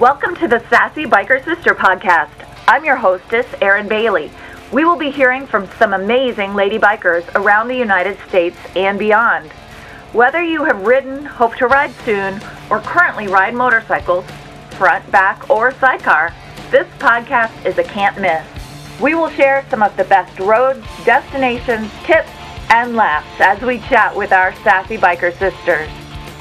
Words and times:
Welcome 0.00 0.36
to 0.36 0.46
the 0.46 0.62
Sassy 0.68 1.04
Biker 1.06 1.42
Sister 1.42 1.74
podcast. 1.74 2.46
I'm 2.68 2.84
your 2.84 2.96
hostess, 2.96 3.46
Erin 3.62 3.88
Bailey. 3.88 4.30
We 4.70 4.84
will 4.84 4.98
be 4.98 5.10
hearing 5.10 5.46
from 5.46 5.70
some 5.78 5.94
amazing 5.94 6.52
lady 6.52 6.78
bikers 6.78 7.26
around 7.34 7.68
the 7.68 7.78
United 7.78 8.18
States 8.28 8.58
and 8.76 8.98
beyond. 8.98 9.50
Whether 10.12 10.42
you 10.42 10.64
have 10.64 10.82
ridden, 10.82 11.24
hope 11.24 11.56
to 11.56 11.66
ride 11.66 11.94
soon, 12.04 12.42
or 12.68 12.80
currently 12.80 13.26
ride 13.26 13.54
motorcycles, 13.54 14.26
front, 14.72 15.10
back, 15.10 15.48
or 15.48 15.72
sidecar, 15.72 16.34
this 16.70 16.86
podcast 16.98 17.64
is 17.64 17.78
a 17.78 17.84
can't 17.84 18.20
miss. 18.20 18.44
We 19.00 19.14
will 19.14 19.30
share 19.30 19.64
some 19.70 19.82
of 19.82 19.96
the 19.96 20.04
best 20.04 20.38
roads, 20.38 20.86
destinations, 21.06 21.90
tips, 22.04 22.28
and 22.68 22.96
laughs 22.96 23.40
as 23.40 23.62
we 23.62 23.78
chat 23.78 24.14
with 24.14 24.32
our 24.32 24.54
sassy 24.56 24.98
biker 24.98 25.32
sisters. 25.38 25.88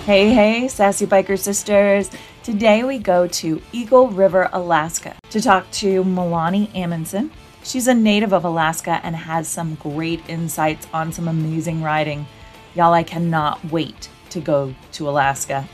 Hey, 0.06 0.34
hey, 0.34 0.68
sassy 0.68 1.06
biker 1.08 1.40
sisters. 1.40 2.12
Today 2.46 2.84
we 2.84 3.00
go 3.00 3.26
to 3.26 3.60
Eagle 3.72 4.10
River, 4.10 4.52
Alaska 4.54 5.16
to 5.32 5.42
talk 5.42 5.66
to 5.72 6.04
Melonnie 6.04 6.68
Amundson. 6.76 7.32
She's 7.64 7.88
a 7.88 7.94
native 7.96 8.36
of 8.36 8.46
Alaska 8.46 9.00
and 9.02 9.16
has 9.16 9.48
some 9.48 9.74
great 9.74 10.22
insights 10.30 10.88
on 10.94 11.12
some 11.12 11.28
amazing 11.28 11.82
riding. 11.82 12.28
Y'all, 12.76 12.94
I 12.94 13.02
cannot 13.02 13.66
wait 13.72 14.12
to 14.30 14.40
go 14.40 14.76
to 14.92 15.10
Alaska. 15.10 15.68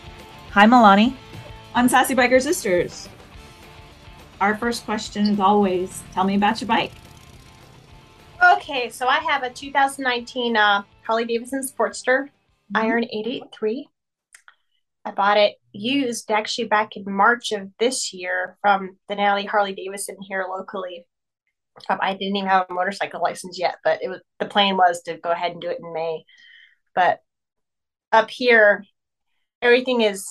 Hi, 0.52 0.66
Melonnie. 0.66 1.14
I'm 1.76 1.90
Sassy 1.90 2.16
Biker 2.16 2.42
Sisters. 2.42 3.10
Our 4.40 4.56
first 4.56 4.86
question 4.86 5.28
is 5.28 5.42
always 5.42 6.02
tell 6.14 6.24
me 6.24 6.36
about 6.36 6.62
your 6.62 6.70
bike. 6.70 6.94
Okay, 8.54 8.90
so 8.90 9.10
I 9.10 9.18
have 9.18 9.44
a 9.44 9.50
2019 9.50 10.56
uh, 10.56 10.84
Harley 11.06 11.26
Davidson 11.26 11.68
Sportster 11.68 12.30
mm-hmm. 12.30 12.78
Iron 12.78 13.04
883. 13.04 13.90
I 15.04 15.12
bought 15.12 15.36
it 15.36 15.61
used 15.74 16.32
actually 16.32 16.68
back 16.68 16.96
in 16.96 17.04
March 17.08 17.52
of 17.52 17.70
this 17.80 18.14
year 18.14 18.58
from 18.62 18.98
Denali 19.10 19.48
Harley 19.48 19.74
Davidson 19.74 20.18
here 20.22 20.46
locally. 20.50 21.06
Um, 21.90 22.00
I 22.02 22.14
didn't 22.14 22.36
even 22.36 22.50
have 22.50 22.66
a 22.70 22.74
motorcycle 22.74 23.22
license 23.22 23.58
yet, 23.58 23.76
but 23.84 24.00
it 24.04 24.10
was 24.10 24.20
the 24.40 24.46
plan 24.46 24.78
was 24.78 25.02
to 25.04 25.18
go 25.18 25.32
ahead 25.32 25.52
and 25.52 25.62
do 25.62 25.70
it 25.70 25.80
in 25.82 25.94
May. 25.94 26.24
But 26.94 27.20
up 28.12 28.30
here, 28.30 28.84
everything 29.62 30.02
is 30.02 30.28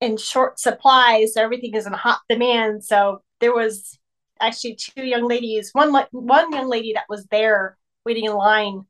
in 0.00 0.16
short 0.16 0.58
supply, 0.60 1.26
so 1.30 1.42
everything 1.42 1.74
is 1.74 1.86
in 1.86 1.92
hot 1.92 2.20
demand. 2.28 2.84
So 2.84 3.22
there 3.40 3.54
was 3.54 3.98
actually 4.40 4.76
two 4.76 5.04
young 5.04 5.26
ladies, 5.26 5.70
one 5.72 5.92
one 6.12 6.52
young 6.52 6.68
lady 6.68 6.92
that 6.94 7.06
was 7.08 7.26
there 7.26 7.76
waiting 8.04 8.26
in 8.26 8.34
line 8.34 8.82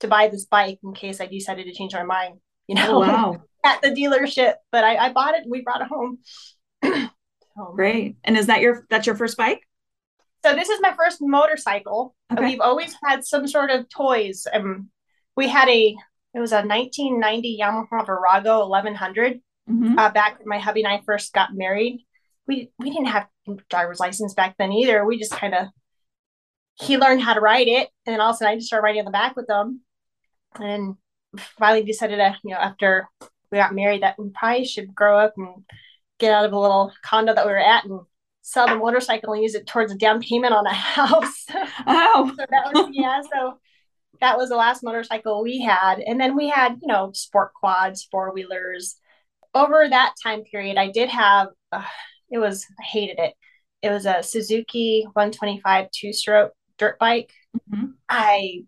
to 0.00 0.08
buy 0.08 0.28
this 0.28 0.44
bike 0.44 0.78
in 0.84 0.92
case 0.92 1.20
I 1.20 1.26
decided 1.26 1.64
to 1.64 1.72
change 1.72 1.94
my 1.94 2.02
mind. 2.02 2.40
You 2.68 2.76
know, 2.76 2.96
oh, 2.96 3.00
wow. 3.00 3.42
at 3.64 3.82
the 3.82 3.88
dealership, 3.88 4.54
but 4.70 4.84
I, 4.84 4.96
I 4.96 5.12
bought 5.12 5.34
it 5.34 5.42
and 5.42 5.50
we 5.50 5.62
brought 5.62 5.80
it 5.80 5.88
home. 5.88 6.18
Great. 7.74 8.16
And 8.22 8.36
is 8.36 8.46
that 8.46 8.60
your 8.60 8.86
that's 8.88 9.06
your 9.06 9.16
first 9.16 9.36
bike? 9.36 9.62
So 10.44 10.54
this 10.54 10.68
is 10.68 10.80
my 10.80 10.94
first 10.96 11.18
motorcycle. 11.20 12.14
Okay. 12.32 12.44
We've 12.44 12.60
always 12.60 12.94
had 13.02 13.24
some 13.24 13.48
sort 13.48 13.70
of 13.70 13.88
toys. 13.88 14.46
Um, 14.52 14.90
we 15.36 15.48
had 15.48 15.68
a 15.68 15.96
it 16.34 16.40
was 16.40 16.52
a 16.52 16.62
1990 16.62 17.58
Yamaha 17.60 18.06
Virago 18.06 18.60
1100 18.68 19.40
mm-hmm. 19.68 19.98
uh, 19.98 20.10
back 20.10 20.38
when 20.38 20.48
my 20.48 20.58
hubby 20.58 20.84
and 20.84 20.92
I 20.92 21.00
first 21.04 21.32
got 21.32 21.54
married. 21.54 22.04
We 22.46 22.70
we 22.78 22.90
didn't 22.90 23.06
have 23.06 23.26
driver's 23.68 24.00
license 24.00 24.34
back 24.34 24.54
then 24.58 24.72
either. 24.72 25.04
We 25.04 25.18
just 25.18 25.32
kind 25.32 25.54
of 25.54 25.68
he 26.80 26.96
learned 26.96 27.22
how 27.22 27.34
to 27.34 27.40
ride 27.40 27.66
it, 27.66 27.88
and 28.06 28.14
then 28.14 28.20
all 28.20 28.30
of 28.30 28.34
a 28.34 28.38
sudden 28.38 28.52
I 28.52 28.56
just 28.56 28.68
started 28.68 28.84
riding 28.84 29.00
on 29.00 29.04
the 29.04 29.10
back 29.10 29.34
with 29.34 29.48
them, 29.48 29.80
and 30.60 30.94
finally 31.36 31.84
decided 31.84 32.16
to 32.16 32.36
you 32.44 32.50
know 32.50 32.60
after 32.60 33.08
we 33.50 33.58
got 33.58 33.74
married 33.74 34.02
that 34.02 34.18
we 34.18 34.30
probably 34.30 34.64
should 34.64 34.94
grow 34.94 35.18
up 35.18 35.34
and 35.36 35.64
get 36.18 36.32
out 36.32 36.44
of 36.44 36.52
a 36.52 36.58
little 36.58 36.92
condo 37.02 37.34
that 37.34 37.46
we 37.46 37.52
were 37.52 37.58
at 37.58 37.84
and 37.84 38.00
sell 38.42 38.66
the 38.66 38.76
motorcycle 38.76 39.34
and 39.34 39.42
use 39.42 39.54
it 39.54 39.66
towards 39.66 39.92
a 39.92 39.96
down 39.96 40.20
payment 40.20 40.54
on 40.54 40.66
a 40.66 40.72
house. 40.74 41.44
Oh, 41.86 42.32
so 42.36 42.46
that 42.50 42.72
was 42.72 42.88
yeah. 42.92 43.20
So 43.22 43.58
that 44.20 44.36
was 44.36 44.48
the 44.48 44.56
last 44.56 44.82
motorcycle 44.82 45.42
we 45.42 45.60
had, 45.60 46.00
and 46.00 46.20
then 46.20 46.36
we 46.36 46.48
had 46.48 46.78
you 46.80 46.88
know 46.88 47.12
sport 47.14 47.52
quads, 47.54 48.06
four 48.10 48.32
wheelers. 48.32 48.96
Over 49.54 49.88
that 49.88 50.14
time 50.22 50.42
period, 50.44 50.76
I 50.76 50.90
did 50.90 51.08
have. 51.08 51.48
Uh, 51.72 51.84
it 52.30 52.38
was 52.38 52.66
I 52.78 52.82
hated 52.82 53.18
it. 53.18 53.34
It 53.82 53.90
was 53.90 54.06
a 54.06 54.22
Suzuki 54.22 55.04
125 55.12 55.90
two 55.90 56.12
stroke 56.12 56.52
dirt 56.78 56.98
bike. 56.98 57.32
Mm-hmm. 57.56 57.86
I 58.08 58.64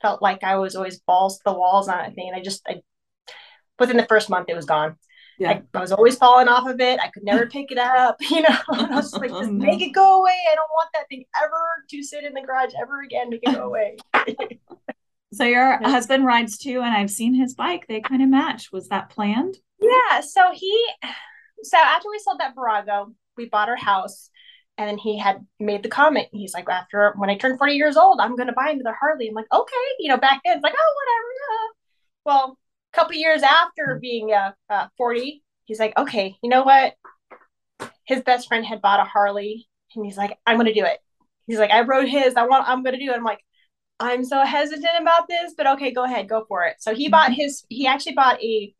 felt 0.00 0.22
like 0.22 0.44
I 0.44 0.56
was 0.56 0.76
always 0.76 0.98
balls 1.00 1.38
to 1.38 1.42
the 1.46 1.52
walls 1.52 1.88
on 1.88 1.98
that 1.98 2.14
thing. 2.14 2.28
And 2.28 2.36
I 2.36 2.42
just 2.42 2.62
I 2.66 2.82
within 3.78 3.96
the 3.96 4.06
first 4.06 4.30
month 4.30 4.48
it 4.48 4.56
was 4.56 4.64
gone. 4.64 4.96
Yeah. 5.38 5.50
I, 5.50 5.78
I, 5.78 5.80
was 5.80 5.92
always 5.92 6.16
falling 6.16 6.48
off 6.48 6.68
of 6.68 6.80
it. 6.80 6.98
I 7.00 7.08
could 7.08 7.22
never 7.22 7.46
pick 7.46 7.70
it 7.70 7.78
up, 7.78 8.16
you 8.30 8.42
know. 8.42 8.58
I 8.72 8.96
was 8.96 9.12
like, 9.14 9.30
just 9.30 9.50
make 9.52 9.80
it 9.80 9.90
go 9.90 10.20
away. 10.20 10.36
I 10.50 10.54
don't 10.56 10.70
want 10.70 10.90
that 10.94 11.08
thing 11.08 11.24
ever 11.40 11.86
to 11.90 12.02
sit 12.02 12.24
in 12.24 12.32
the 12.32 12.40
garage 12.40 12.72
ever 12.80 13.02
again. 13.02 13.30
Make 13.30 13.40
it 13.44 13.54
go 13.54 13.66
away. 13.66 13.98
so 15.32 15.44
your 15.44 15.78
yeah. 15.80 15.90
husband 15.90 16.26
rides 16.26 16.58
too, 16.58 16.82
and 16.82 16.92
I've 16.92 17.10
seen 17.10 17.34
his 17.34 17.54
bike. 17.54 17.86
They 17.88 18.00
kind 18.00 18.22
of 18.22 18.28
match. 18.28 18.72
Was 18.72 18.88
that 18.88 19.10
planned? 19.10 19.56
Yeah. 19.80 20.20
So 20.22 20.50
he 20.52 20.86
so 21.62 21.76
after 21.78 22.08
we 22.10 22.18
sold 22.18 22.40
that 22.40 22.54
Virago, 22.54 23.12
we 23.36 23.46
bought 23.46 23.68
our 23.68 23.76
house. 23.76 24.30
And 24.78 24.88
then 24.88 24.98
he 24.98 25.18
had 25.18 25.44
made 25.58 25.82
the 25.82 25.88
comment. 25.88 26.28
He's 26.32 26.54
like, 26.54 26.68
after 26.68 27.12
when 27.16 27.30
I 27.30 27.36
turn 27.36 27.58
40 27.58 27.74
years 27.74 27.96
old, 27.96 28.20
I'm 28.20 28.36
gonna 28.36 28.52
buy 28.52 28.70
another 28.70 28.96
Harley. 28.98 29.28
I'm 29.28 29.34
like, 29.34 29.52
okay, 29.52 29.74
you 29.98 30.08
know, 30.08 30.16
back 30.16 30.40
then 30.44 30.56
it's 30.56 30.62
like, 30.62 30.74
oh, 30.78 30.94
whatever. 30.96 31.28
Yeah. 31.34 31.68
Well, 32.24 32.58
a 32.92 32.96
couple 32.96 33.14
years 33.16 33.42
after 33.42 33.98
being 34.00 34.32
uh, 34.32 34.52
uh, 34.70 34.86
40, 34.96 35.42
he's 35.64 35.80
like, 35.80 35.98
okay, 35.98 36.36
you 36.42 36.48
know 36.48 36.62
what? 36.62 36.94
His 38.06 38.22
best 38.22 38.48
friend 38.48 38.64
had 38.64 38.80
bought 38.80 39.00
a 39.00 39.04
Harley, 39.04 39.68
and 39.94 40.04
he's 40.04 40.16
like, 40.16 40.38
I'm 40.46 40.56
gonna 40.56 40.72
do 40.72 40.84
it. 40.84 40.98
He's 41.46 41.58
like, 41.58 41.70
I 41.70 41.82
rode 41.82 42.08
his. 42.08 42.34
I 42.36 42.46
want. 42.46 42.68
I'm 42.68 42.82
gonna 42.84 42.98
do 42.98 43.10
it. 43.10 43.16
I'm 43.16 43.24
like, 43.24 43.40
I'm 44.00 44.24
so 44.24 44.44
hesitant 44.44 45.00
about 45.00 45.28
this, 45.28 45.54
but 45.56 45.66
okay, 45.66 45.90
go 45.90 46.04
ahead, 46.04 46.28
go 46.28 46.44
for 46.46 46.64
it. 46.64 46.76
So 46.78 46.94
he 46.94 47.08
bought 47.08 47.32
his. 47.32 47.64
He 47.68 47.86
actually 47.86 48.14
bought 48.14 48.40
a. 48.42 48.74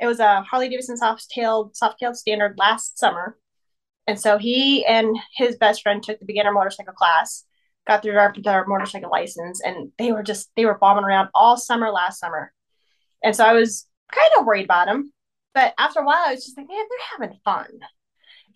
It 0.00 0.06
was 0.06 0.20
a 0.20 0.42
Harley 0.42 0.68
Davidson 0.68 0.96
soft 0.96 1.28
tailed 1.30 1.76
soft 1.76 1.98
tailed 1.98 2.16
standard 2.16 2.56
last 2.58 2.98
summer, 2.98 3.38
and 4.08 4.18
so 4.18 4.38
he 4.38 4.84
and 4.86 5.16
his 5.34 5.56
best 5.56 5.82
friend 5.82 6.02
took 6.02 6.18
the 6.18 6.24
beginner 6.24 6.50
motorcycle 6.50 6.94
class, 6.94 7.44
got 7.86 8.02
their, 8.02 8.34
their 8.42 8.66
motorcycle 8.66 9.10
license, 9.10 9.60
and 9.62 9.92
they 9.98 10.12
were 10.12 10.22
just 10.22 10.50
they 10.56 10.64
were 10.64 10.78
bombing 10.78 11.04
around 11.04 11.28
all 11.34 11.58
summer 11.58 11.90
last 11.90 12.18
summer. 12.18 12.52
And 13.22 13.36
so 13.36 13.44
I 13.44 13.52
was 13.52 13.86
kind 14.10 14.30
of 14.38 14.46
worried 14.46 14.64
about 14.64 14.88
him. 14.88 15.12
But 15.52 15.74
after 15.78 16.00
a 16.00 16.04
while, 16.04 16.22
I 16.26 16.32
was 16.32 16.44
just 16.44 16.56
like, 16.56 16.68
man, 16.68 16.78
they're 16.78 17.18
having 17.18 17.38
fun. 17.44 17.80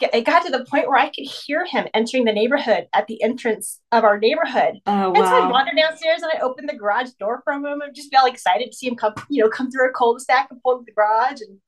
It 0.00 0.24
got 0.24 0.44
to 0.46 0.50
the 0.50 0.64
point 0.64 0.88
where 0.88 0.98
I 0.98 1.10
could 1.10 1.26
hear 1.26 1.66
him 1.66 1.86
entering 1.92 2.24
the 2.24 2.32
neighborhood 2.32 2.86
at 2.94 3.06
the 3.06 3.22
entrance 3.22 3.78
of 3.92 4.04
our 4.04 4.18
neighborhood. 4.18 4.80
Oh, 4.86 5.10
wow. 5.10 5.12
And 5.14 5.24
so 5.24 5.42
I 5.42 5.50
wandered 5.50 5.76
downstairs 5.76 6.22
and 6.22 6.32
I 6.34 6.40
opened 6.40 6.68
the 6.68 6.76
garage 6.76 7.10
door 7.20 7.42
for 7.44 7.52
him 7.52 7.64
and 7.64 7.94
just 7.94 8.10
felt 8.10 8.32
excited 8.32 8.70
to 8.70 8.76
see 8.76 8.88
him 8.88 8.96
come, 8.96 9.14
you 9.28 9.44
know, 9.44 9.50
come 9.50 9.70
through 9.70 9.90
a 9.90 9.92
cul-de-sac 9.92 10.48
and 10.50 10.62
pull 10.62 10.78
into 10.78 10.86
the 10.86 10.92
garage. 10.92 11.40
And 11.42 11.58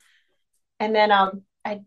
and 0.80 0.94
then 0.94 1.12
um 1.12 1.42
I'd 1.64 1.84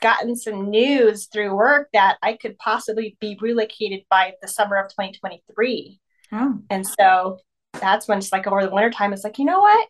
gotten 0.00 0.36
some 0.36 0.70
news 0.70 1.26
through 1.26 1.54
work 1.54 1.88
that 1.92 2.18
I 2.22 2.34
could 2.34 2.58
possibly 2.58 3.16
be 3.20 3.38
relocated 3.40 4.02
by 4.10 4.34
the 4.42 4.48
summer 4.48 4.76
of 4.76 4.90
2023. 4.90 6.00
Oh. 6.32 6.58
And 6.70 6.86
so 6.86 7.38
that's 7.72 8.08
when 8.08 8.18
it's 8.18 8.32
like 8.32 8.46
over 8.46 8.64
the 8.64 8.70
winter 8.70 8.90
time, 8.90 9.12
it's 9.12 9.24
like, 9.24 9.38
you 9.38 9.44
know 9.44 9.60
what? 9.60 9.88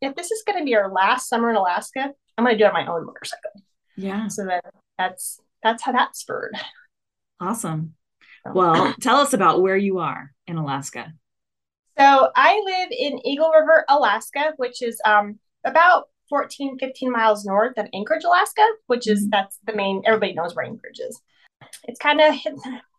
if 0.00 0.14
this 0.14 0.30
is 0.30 0.42
going 0.46 0.58
to 0.58 0.64
be 0.64 0.76
our 0.76 0.90
last 0.90 1.28
summer 1.28 1.50
in 1.50 1.56
Alaska, 1.56 2.12
I'm 2.36 2.44
going 2.44 2.56
to 2.56 2.58
do 2.58 2.64
it 2.64 2.68
on 2.68 2.74
my 2.74 2.86
own 2.86 3.06
motorcycle. 3.06 3.50
Yeah. 3.96 4.28
So 4.28 4.44
that 4.46 4.64
that's 4.98 5.40
that's 5.62 5.82
how 5.82 5.92
that 5.92 6.16
spurred. 6.16 6.54
Awesome. 7.40 7.94
Well, 8.44 8.94
tell 9.00 9.16
us 9.16 9.32
about 9.32 9.62
where 9.62 9.76
you 9.76 9.98
are 9.98 10.32
in 10.46 10.56
Alaska. 10.56 11.12
So 11.98 12.30
I 12.36 12.62
live 12.64 12.88
in 12.92 13.26
Eagle 13.26 13.50
River, 13.50 13.84
Alaska, 13.88 14.52
which 14.56 14.82
is 14.82 15.00
um, 15.04 15.38
about 15.64 16.04
14, 16.28 16.78
15 16.78 17.10
miles 17.10 17.44
north 17.44 17.78
of 17.78 17.86
Anchorage, 17.92 18.24
Alaska, 18.24 18.66
which 18.86 19.06
is 19.06 19.22
mm-hmm. 19.22 19.30
that's 19.30 19.58
the 19.66 19.74
main. 19.74 20.02
Everybody 20.04 20.34
knows 20.34 20.54
where 20.54 20.64
Anchorage 20.64 21.00
is. 21.00 21.20
It's 21.84 21.98
kind 21.98 22.20
of 22.20 22.34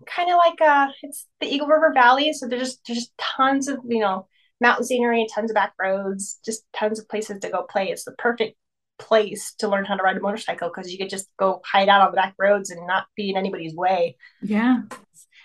kind 0.07 0.31
of 0.31 0.37
like 0.37 0.61
uh, 0.61 0.87
it's 1.03 1.27
the 1.39 1.47
Eagle 1.47 1.67
River 1.67 1.91
Valley. 1.93 2.33
So 2.33 2.47
there's 2.47 2.61
just 2.61 2.87
there's 2.87 2.99
just 2.99 3.17
tons 3.17 3.67
of 3.67 3.79
you 3.87 3.99
know 3.99 4.27
mountain 4.59 4.85
scenery, 4.85 5.27
tons 5.33 5.51
of 5.51 5.55
back 5.55 5.73
roads, 5.79 6.39
just 6.43 6.63
tons 6.73 6.99
of 6.99 7.07
places 7.07 7.39
to 7.41 7.49
go 7.49 7.63
play. 7.63 7.89
It's 7.89 8.05
the 8.05 8.13
perfect 8.13 8.57
place 8.99 9.53
to 9.59 9.67
learn 9.67 9.85
how 9.85 9.95
to 9.95 10.03
ride 10.03 10.17
a 10.17 10.21
motorcycle 10.21 10.69
because 10.73 10.91
you 10.91 10.97
could 10.97 11.09
just 11.09 11.27
go 11.37 11.61
hide 11.65 11.89
out 11.89 12.01
on 12.01 12.11
the 12.11 12.15
back 12.15 12.33
roads 12.39 12.69
and 12.69 12.87
not 12.87 13.05
be 13.15 13.29
in 13.29 13.37
anybody's 13.37 13.75
way. 13.75 14.17
Yeah. 14.41 14.81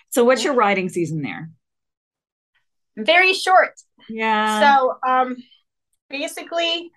So 0.09 0.23
what's 0.23 0.43
your 0.43 0.53
riding 0.53 0.89
season 0.89 1.21
there? 1.21 1.49
Very 2.97 3.33
short. 3.33 3.79
Yeah. 4.09 4.59
So 4.59 4.97
um 5.07 5.37
basically 6.09 6.91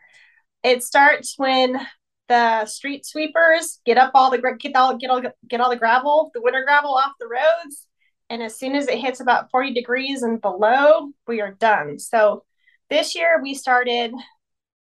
it 0.67 0.83
starts 0.83 1.35
when 1.37 1.81
the 2.29 2.67
street 2.67 3.07
sweepers 3.07 3.81
get 3.87 3.99
up 3.99 4.11
all 4.15 4.31
the 4.31 4.39
get 4.59 4.75
all 4.75 4.97
get 4.97 5.11
all 5.11 5.23
get 5.49 5.61
all 5.61 5.71
the 5.71 5.77
gravel, 5.77 6.31
the 6.35 6.43
winter 6.43 6.65
gravel 6.65 6.95
off 6.95 7.13
the 7.21 7.29
roads 7.29 7.87
and 8.29 8.43
as 8.43 8.59
soon 8.59 8.75
as 8.75 8.89
it 8.89 8.99
hits 8.99 9.21
about 9.21 9.51
40 9.51 9.73
degrees 9.73 10.23
and 10.23 10.41
below, 10.41 11.13
we 11.29 11.41
are 11.41 11.53
done. 11.53 11.99
So 11.99 12.45
this 12.91 13.15
year 13.15 13.41
we 13.43 13.55
started 13.55 14.13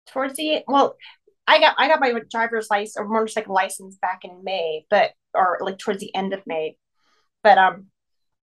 towards 0.06 0.36
the 0.36 0.62
well, 0.68 0.96
I 1.46 1.58
got 1.58 1.74
I 1.78 1.88
got 1.88 2.00
my 2.00 2.14
driver's 2.30 2.68
license 2.70 2.96
or 2.96 3.08
motorcycle 3.08 3.54
license 3.54 3.96
back 4.00 4.20
in 4.24 4.44
May, 4.44 4.86
but 4.90 5.10
or 5.34 5.58
like 5.60 5.78
towards 5.78 6.00
the 6.00 6.14
end 6.14 6.32
of 6.32 6.46
May. 6.46 6.76
But 7.42 7.58
um 7.58 7.86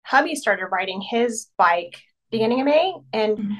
hubby 0.03 0.35
started 0.35 0.65
riding 0.65 1.01
his 1.01 1.49
bike 1.57 2.01
beginning 2.31 2.59
of 2.61 2.65
May 2.65 2.93
and 3.13 3.37
Mhm. 3.37 3.57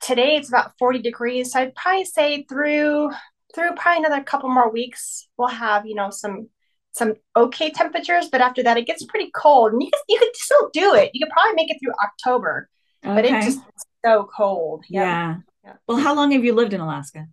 Today 0.00 0.36
it's 0.36 0.48
about 0.48 0.72
40 0.78 1.00
degrees. 1.00 1.52
So 1.52 1.60
I'd 1.60 1.74
probably 1.74 2.04
say 2.04 2.44
through 2.44 3.10
through 3.54 3.74
probably 3.76 4.04
another 4.04 4.22
couple 4.22 4.50
more 4.50 4.70
weeks 4.70 5.26
we'll 5.36 5.48
have, 5.48 5.86
you 5.86 5.94
know, 5.94 6.10
some 6.10 6.48
some 6.92 7.14
okay 7.36 7.70
temperatures, 7.70 8.28
but 8.30 8.40
after 8.40 8.62
that 8.62 8.76
it 8.76 8.86
gets 8.86 9.04
pretty 9.04 9.30
cold. 9.34 9.72
And 9.72 9.82
you 9.82 9.90
can 9.90 10.00
you 10.08 10.18
could 10.18 10.36
still 10.36 10.70
do 10.72 10.94
it. 10.94 11.10
You 11.14 11.24
could 11.24 11.32
probably 11.32 11.54
make 11.54 11.70
it 11.70 11.78
through 11.82 11.94
October, 12.02 12.68
but 13.02 13.24
it 13.24 13.30
just 13.42 13.60
it's 13.68 13.84
so 14.04 14.28
cold. 14.34 14.84
Yeah. 14.88 15.36
Yeah. 15.64 15.74
Well, 15.86 15.98
how 15.98 16.14
long 16.14 16.30
have 16.32 16.44
you 16.44 16.54
lived 16.54 16.72
in 16.72 16.80
Alaska? 16.80 17.26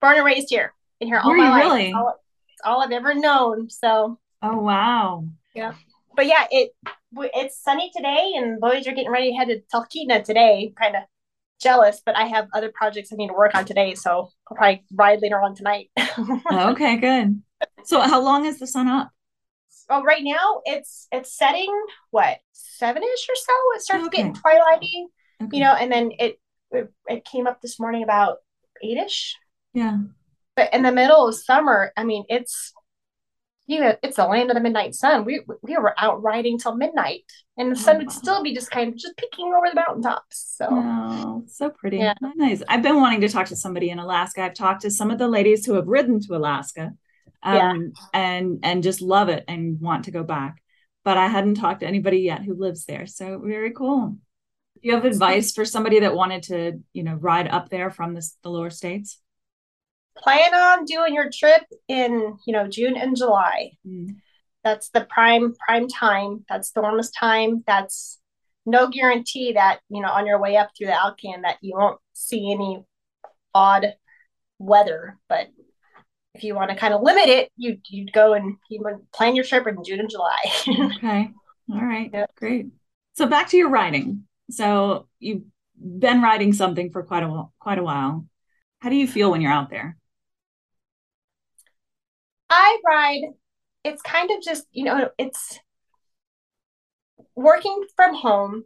Born 0.00 0.16
and 0.16 0.24
raised 0.24 0.48
here. 0.50 0.72
In 1.00 1.08
here 1.08 1.20
all 1.22 1.30
Were 1.30 1.36
my 1.36 1.44
you 1.44 1.50
life. 1.50 1.64
really? 1.64 1.86
It's 1.88 1.96
all, 1.96 2.20
it's 2.48 2.62
all 2.64 2.82
I've 2.82 2.92
ever 2.92 3.14
known. 3.14 3.68
So 3.70 4.18
Oh 4.42 4.58
wow. 4.58 5.24
Yeah. 5.54 5.74
But 6.14 6.26
yeah, 6.26 6.46
it 6.50 6.72
it's 7.14 7.62
sunny 7.62 7.90
today, 7.94 8.32
and 8.36 8.60
boys 8.60 8.86
are 8.86 8.92
getting 8.92 9.10
ready 9.10 9.30
to 9.30 9.36
head 9.36 9.48
to 9.48 9.60
Talkeetna 9.72 10.24
today. 10.24 10.72
Kind 10.78 10.96
of 10.96 11.02
jealous, 11.62 12.02
but 12.04 12.16
I 12.16 12.24
have 12.24 12.48
other 12.54 12.70
projects 12.74 13.10
I 13.12 13.16
need 13.16 13.28
to 13.28 13.34
work 13.34 13.54
on 13.54 13.64
today, 13.64 13.94
so 13.94 14.10
I'll 14.50 14.56
probably 14.56 14.84
ride 14.94 15.20
later 15.22 15.40
on 15.42 15.54
tonight. 15.54 15.90
Oh, 16.50 16.70
okay, 16.72 16.96
good. 16.96 17.42
So 17.84 18.00
how 18.00 18.20
long 18.22 18.44
is 18.46 18.58
the 18.58 18.66
sun 18.66 18.88
up? 18.88 19.10
well, 19.88 20.02
right 20.02 20.22
now 20.22 20.60
it's 20.64 21.06
it's 21.12 21.36
setting 21.36 21.70
what 22.10 22.38
seven 22.52 23.02
ish 23.02 23.28
or 23.28 23.34
so. 23.34 23.52
It 23.76 23.82
starts 23.82 24.06
Okay. 24.06 24.16
getting 24.18 24.34
twilighty, 24.34 25.06
Okay. 25.42 25.56
you 25.56 25.60
know, 25.62 25.74
and 25.74 25.90
then 25.90 26.12
it, 26.18 26.38
it 26.70 26.92
it 27.08 27.24
came 27.24 27.46
up 27.46 27.60
this 27.60 27.78
morning 27.80 28.02
about 28.02 28.38
eight 28.82 28.98
ish. 28.98 29.36
Yeah. 29.74 29.98
But 30.56 30.72
in 30.74 30.82
the 30.82 30.92
middle 30.92 31.28
of 31.28 31.34
summer, 31.34 31.92
I 31.96 32.04
mean, 32.04 32.24
it's 32.28 32.72
you 33.66 33.80
know, 33.80 33.94
it's 34.02 34.16
the 34.16 34.26
land 34.26 34.50
of 34.50 34.54
the 34.56 34.60
midnight 34.60 34.94
sun. 34.94 35.24
We 35.24 35.42
we 35.62 35.76
were 35.76 35.94
out 35.98 36.22
riding 36.22 36.58
till 36.58 36.74
midnight, 36.76 37.22
and 37.56 37.70
the 37.72 37.76
sun 37.76 37.96
Oh, 37.96 37.98
would 38.00 38.12
still 38.12 38.42
be 38.42 38.54
just 38.54 38.70
kind 38.70 38.88
of 38.88 38.96
just 38.98 39.16
peeking 39.16 39.52
over 39.54 39.68
the 39.68 39.74
mountaintops. 39.76 40.54
So 40.58 40.66
Oh, 40.70 41.44
so 41.46 41.70
pretty. 41.70 41.98
Yeah. 41.98 42.14
Nice. 42.36 42.62
I've 42.68 42.82
been 42.82 42.96
wanting 43.00 43.20
to 43.22 43.28
talk 43.28 43.46
to 43.48 43.56
somebody 43.56 43.90
in 43.90 43.98
Alaska. 43.98 44.42
I've 44.42 44.54
talked 44.54 44.82
to 44.82 44.90
some 44.90 45.10
of 45.10 45.18
the 45.18 45.28
ladies 45.28 45.64
who 45.64 45.74
have 45.74 45.86
ridden 45.86 46.20
to 46.20 46.34
Alaska 46.36 46.92
Yeah. 47.44 47.70
um, 47.70 47.92
and 48.12 48.58
and 48.62 48.82
just 48.82 49.00
love 49.00 49.28
it 49.28 49.44
and 49.48 49.80
want 49.80 50.04
to 50.06 50.10
go 50.10 50.24
back. 50.24 50.62
But 51.04 51.16
I 51.16 51.28
hadn't 51.28 51.54
talked 51.54 51.80
to 51.80 51.86
anybody 51.86 52.18
yet 52.20 52.42
who 52.42 52.54
lives 52.54 52.84
there. 52.84 53.06
So 53.06 53.38
very 53.44 53.70
cool. 53.72 54.16
Do 54.74 54.88
you 54.88 54.94
have 54.94 55.04
advice 55.04 55.52
for 55.52 55.64
somebody 55.64 56.00
that 56.00 56.14
wanted 56.14 56.42
to, 56.44 56.80
you 56.92 57.04
know, 57.04 57.14
ride 57.14 57.46
up 57.46 57.68
there 57.68 57.90
from 57.90 58.14
this, 58.14 58.36
the 58.42 58.50
lower 58.50 58.70
states? 58.70 59.20
Plan 60.16 60.54
on 60.54 60.84
doing 60.84 61.14
your 61.14 61.30
trip 61.32 61.62
in 61.88 62.36
you 62.46 62.52
know 62.52 62.68
June 62.68 62.96
and 62.96 63.16
July. 63.16 63.72
Mm. 63.86 64.16
That's 64.64 64.90
the 64.90 65.04
prime 65.04 65.54
prime 65.66 65.88
time. 65.88 66.44
That's 66.48 66.72
the 66.72 66.82
warmest 66.82 67.14
time. 67.18 67.64
That's 67.66 68.20
no 68.64 68.88
guarantee 68.88 69.52
that 69.52 69.80
you 69.88 70.00
know 70.02 70.10
on 70.10 70.26
your 70.26 70.38
way 70.40 70.56
up 70.56 70.70
through 70.76 70.88
the 70.88 71.00
Alcan 71.00 71.42
that 71.42 71.58
you 71.60 71.76
won't 71.76 71.98
see 72.12 72.52
any 72.52 72.84
odd 73.54 73.94
weather. 74.58 75.18
But 75.28 75.48
if 76.34 76.44
you 76.44 76.54
want 76.54 76.70
to 76.70 76.76
kind 76.76 76.94
of 76.94 77.02
limit 77.02 77.28
it, 77.28 77.50
you 77.56 77.78
you'd 77.88 78.12
go 78.12 78.34
and 78.34 78.56
you 78.70 78.80
would 78.82 79.10
plan 79.12 79.36
your 79.36 79.44
trip 79.44 79.66
in 79.66 79.82
June 79.84 80.00
and 80.00 80.10
July. 80.10 80.38
Okay. 80.96 81.30
All 81.72 81.84
right. 81.84 82.10
Yeah. 82.12 82.26
Great. 82.36 82.66
So 83.14 83.26
back 83.26 83.48
to 83.50 83.56
your 83.56 83.70
riding. 83.70 84.24
So 84.50 85.08
you've 85.18 85.44
been 85.76 86.22
riding 86.22 86.52
something 86.52 86.90
for 86.90 87.02
quite 87.02 87.22
a 87.22 87.28
while, 87.28 87.52
quite 87.58 87.78
a 87.78 87.82
while. 87.82 88.26
How 88.80 88.88
do 88.88 88.96
you 88.96 89.06
feel 89.06 89.30
when 89.30 89.40
you're 89.40 89.52
out 89.52 89.70
there? 89.70 89.96
I 92.52 92.78
ride, 92.86 93.22
it's 93.82 94.02
kind 94.02 94.30
of 94.30 94.42
just, 94.42 94.66
you 94.72 94.84
know, 94.84 95.08
it's 95.18 95.58
working 97.34 97.82
from 97.96 98.14
home 98.14 98.64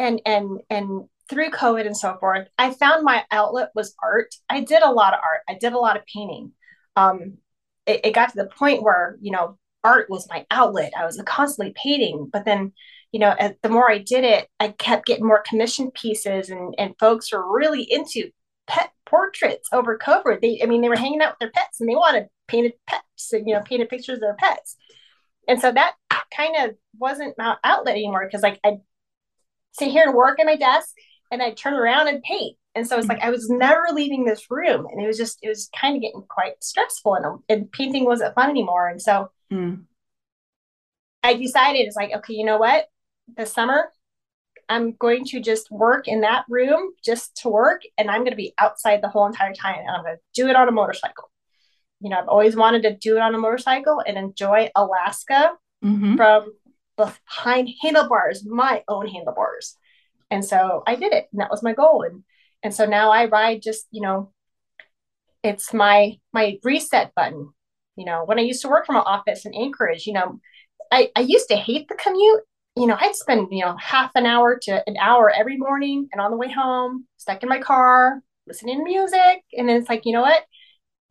and 0.00 0.20
and 0.26 0.60
and 0.68 1.04
through 1.30 1.50
COVID 1.50 1.86
and 1.86 1.96
so 1.96 2.16
forth, 2.18 2.48
I 2.58 2.72
found 2.72 3.04
my 3.04 3.24
outlet 3.30 3.70
was 3.74 3.94
art. 4.02 4.34
I 4.50 4.60
did 4.60 4.82
a 4.82 4.90
lot 4.90 5.14
of 5.14 5.20
art. 5.22 5.40
I 5.48 5.54
did 5.54 5.72
a 5.72 5.78
lot 5.78 5.96
of 5.96 6.02
painting. 6.12 6.52
Um, 6.96 7.38
it, 7.86 8.00
it 8.06 8.14
got 8.14 8.30
to 8.30 8.36
the 8.36 8.50
point 8.58 8.82
where, 8.82 9.16
you 9.20 9.30
know, 9.30 9.58
art 9.84 10.10
was 10.10 10.28
my 10.28 10.44
outlet. 10.50 10.92
I 10.98 11.04
was 11.06 11.22
constantly 11.24 11.72
painting, 11.80 12.28
but 12.32 12.44
then, 12.44 12.72
you 13.12 13.20
know, 13.20 13.34
as, 13.38 13.52
the 13.62 13.68
more 13.68 13.90
I 13.90 13.98
did 13.98 14.24
it, 14.24 14.48
I 14.60 14.68
kept 14.68 15.06
getting 15.06 15.26
more 15.26 15.42
commission 15.48 15.92
pieces 15.92 16.50
and 16.50 16.74
and 16.78 16.94
folks 16.98 17.32
were 17.32 17.56
really 17.56 17.86
into 17.88 18.30
pet 18.66 18.90
portraits 19.06 19.68
over 19.72 19.98
COVID. 19.98 20.40
They, 20.40 20.60
I 20.62 20.66
mean, 20.66 20.82
they 20.82 20.88
were 20.88 20.96
hanging 20.96 21.22
out 21.22 21.32
with 21.32 21.38
their 21.40 21.50
pets 21.52 21.80
and 21.80 21.88
they 21.88 21.94
wanted 21.94 22.26
painted 22.48 22.72
pets 22.86 23.03
you 23.32 23.54
know, 23.54 23.60
painted 23.60 23.88
pictures 23.88 24.16
of 24.16 24.20
their 24.20 24.34
pets. 24.34 24.76
And 25.48 25.60
so 25.60 25.72
that 25.72 25.94
kind 26.34 26.56
of 26.64 26.76
wasn't 26.98 27.36
my 27.38 27.56
outlet 27.64 27.96
anymore 27.96 28.26
because 28.26 28.42
like 28.42 28.60
I'd 28.64 28.80
sit 29.72 29.90
here 29.90 30.04
and 30.04 30.14
work 30.14 30.40
at 30.40 30.46
my 30.46 30.56
desk 30.56 30.94
and 31.30 31.42
I'd 31.42 31.56
turn 31.56 31.74
around 31.74 32.08
and 32.08 32.22
paint. 32.22 32.56
And 32.74 32.86
so 32.86 32.98
it's 32.98 33.08
like 33.08 33.22
I 33.22 33.30
was 33.30 33.48
never 33.48 33.84
leaving 33.92 34.24
this 34.24 34.50
room. 34.50 34.86
And 34.90 35.00
it 35.00 35.06
was 35.06 35.16
just, 35.16 35.38
it 35.42 35.48
was 35.48 35.70
kind 35.78 35.96
of 35.96 36.02
getting 36.02 36.24
quite 36.28 36.62
stressful 36.62 37.14
and, 37.14 37.40
and 37.48 37.70
painting 37.70 38.04
wasn't 38.04 38.34
fun 38.34 38.50
anymore. 38.50 38.88
And 38.88 39.00
so 39.00 39.30
Mm. 39.52 39.84
I 41.22 41.34
decided 41.34 41.86
it's 41.86 41.96
like, 41.96 42.12
okay, 42.12 42.34
you 42.34 42.44
know 42.44 42.58
what? 42.58 42.86
This 43.36 43.52
summer, 43.52 43.90
I'm 44.68 44.92
going 44.92 45.24
to 45.26 45.40
just 45.40 45.70
work 45.70 46.08
in 46.08 46.22
that 46.22 46.44
room 46.48 46.92
just 47.04 47.36
to 47.42 47.48
work, 47.48 47.82
and 47.96 48.10
I'm 48.10 48.20
going 48.20 48.30
to 48.30 48.36
be 48.36 48.54
outside 48.58 49.02
the 49.02 49.08
whole 49.08 49.26
entire 49.26 49.54
time, 49.54 49.78
and 49.78 49.90
I'm 49.90 50.02
going 50.02 50.16
to 50.16 50.20
do 50.34 50.48
it 50.48 50.56
on 50.56 50.68
a 50.68 50.72
motorcycle. 50.72 51.30
You 52.00 52.10
know, 52.10 52.18
I've 52.18 52.28
always 52.28 52.56
wanted 52.56 52.82
to 52.82 52.96
do 52.96 53.16
it 53.16 53.20
on 53.20 53.34
a 53.34 53.38
motorcycle 53.38 54.02
and 54.06 54.16
enjoy 54.18 54.70
Alaska 54.74 55.56
Mhm. 55.82 56.16
from 56.16 56.52
behind 56.96 57.70
handlebars, 57.82 58.44
my 58.46 58.84
own 58.88 59.06
handlebars. 59.08 59.76
And 60.30 60.44
so 60.44 60.82
I 60.86 60.94
did 60.96 61.12
it, 61.12 61.28
and 61.32 61.40
that 61.40 61.50
was 61.50 61.62
my 61.62 61.72
goal. 61.72 62.02
And 62.02 62.24
and 62.62 62.74
so 62.74 62.86
now 62.86 63.10
I 63.10 63.26
ride 63.26 63.60
just, 63.62 63.86
you 63.90 64.00
know, 64.00 64.32
it's 65.42 65.72
my 65.74 66.18
my 66.32 66.58
reset 66.62 67.14
button. 67.14 67.52
You 67.96 68.06
know, 68.06 68.24
when 68.24 68.38
I 68.38 68.42
used 68.42 68.62
to 68.62 68.68
work 68.68 68.86
from 68.86 68.96
an 68.96 69.02
office 69.06 69.46
in 69.46 69.54
Anchorage, 69.54 70.06
you 70.06 70.14
know, 70.14 70.40
I, 70.90 71.10
I 71.14 71.20
used 71.20 71.48
to 71.48 71.56
hate 71.56 71.88
the 71.88 71.94
commute. 71.94 72.40
You 72.76 72.86
know, 72.86 72.96
I'd 72.98 73.14
spend, 73.14 73.48
you 73.52 73.64
know, 73.64 73.76
half 73.76 74.10
an 74.16 74.26
hour 74.26 74.58
to 74.62 74.82
an 74.88 74.96
hour 74.96 75.30
every 75.30 75.56
morning 75.56 76.08
and 76.10 76.20
on 76.20 76.32
the 76.32 76.36
way 76.36 76.50
home, 76.50 77.06
stuck 77.18 77.42
in 77.42 77.48
my 77.48 77.60
car, 77.60 78.20
listening 78.48 78.78
to 78.78 78.84
music. 78.84 79.44
And 79.56 79.68
then 79.68 79.76
it's 79.76 79.88
like, 79.88 80.06
you 80.06 80.12
know 80.12 80.22
what? 80.22 80.42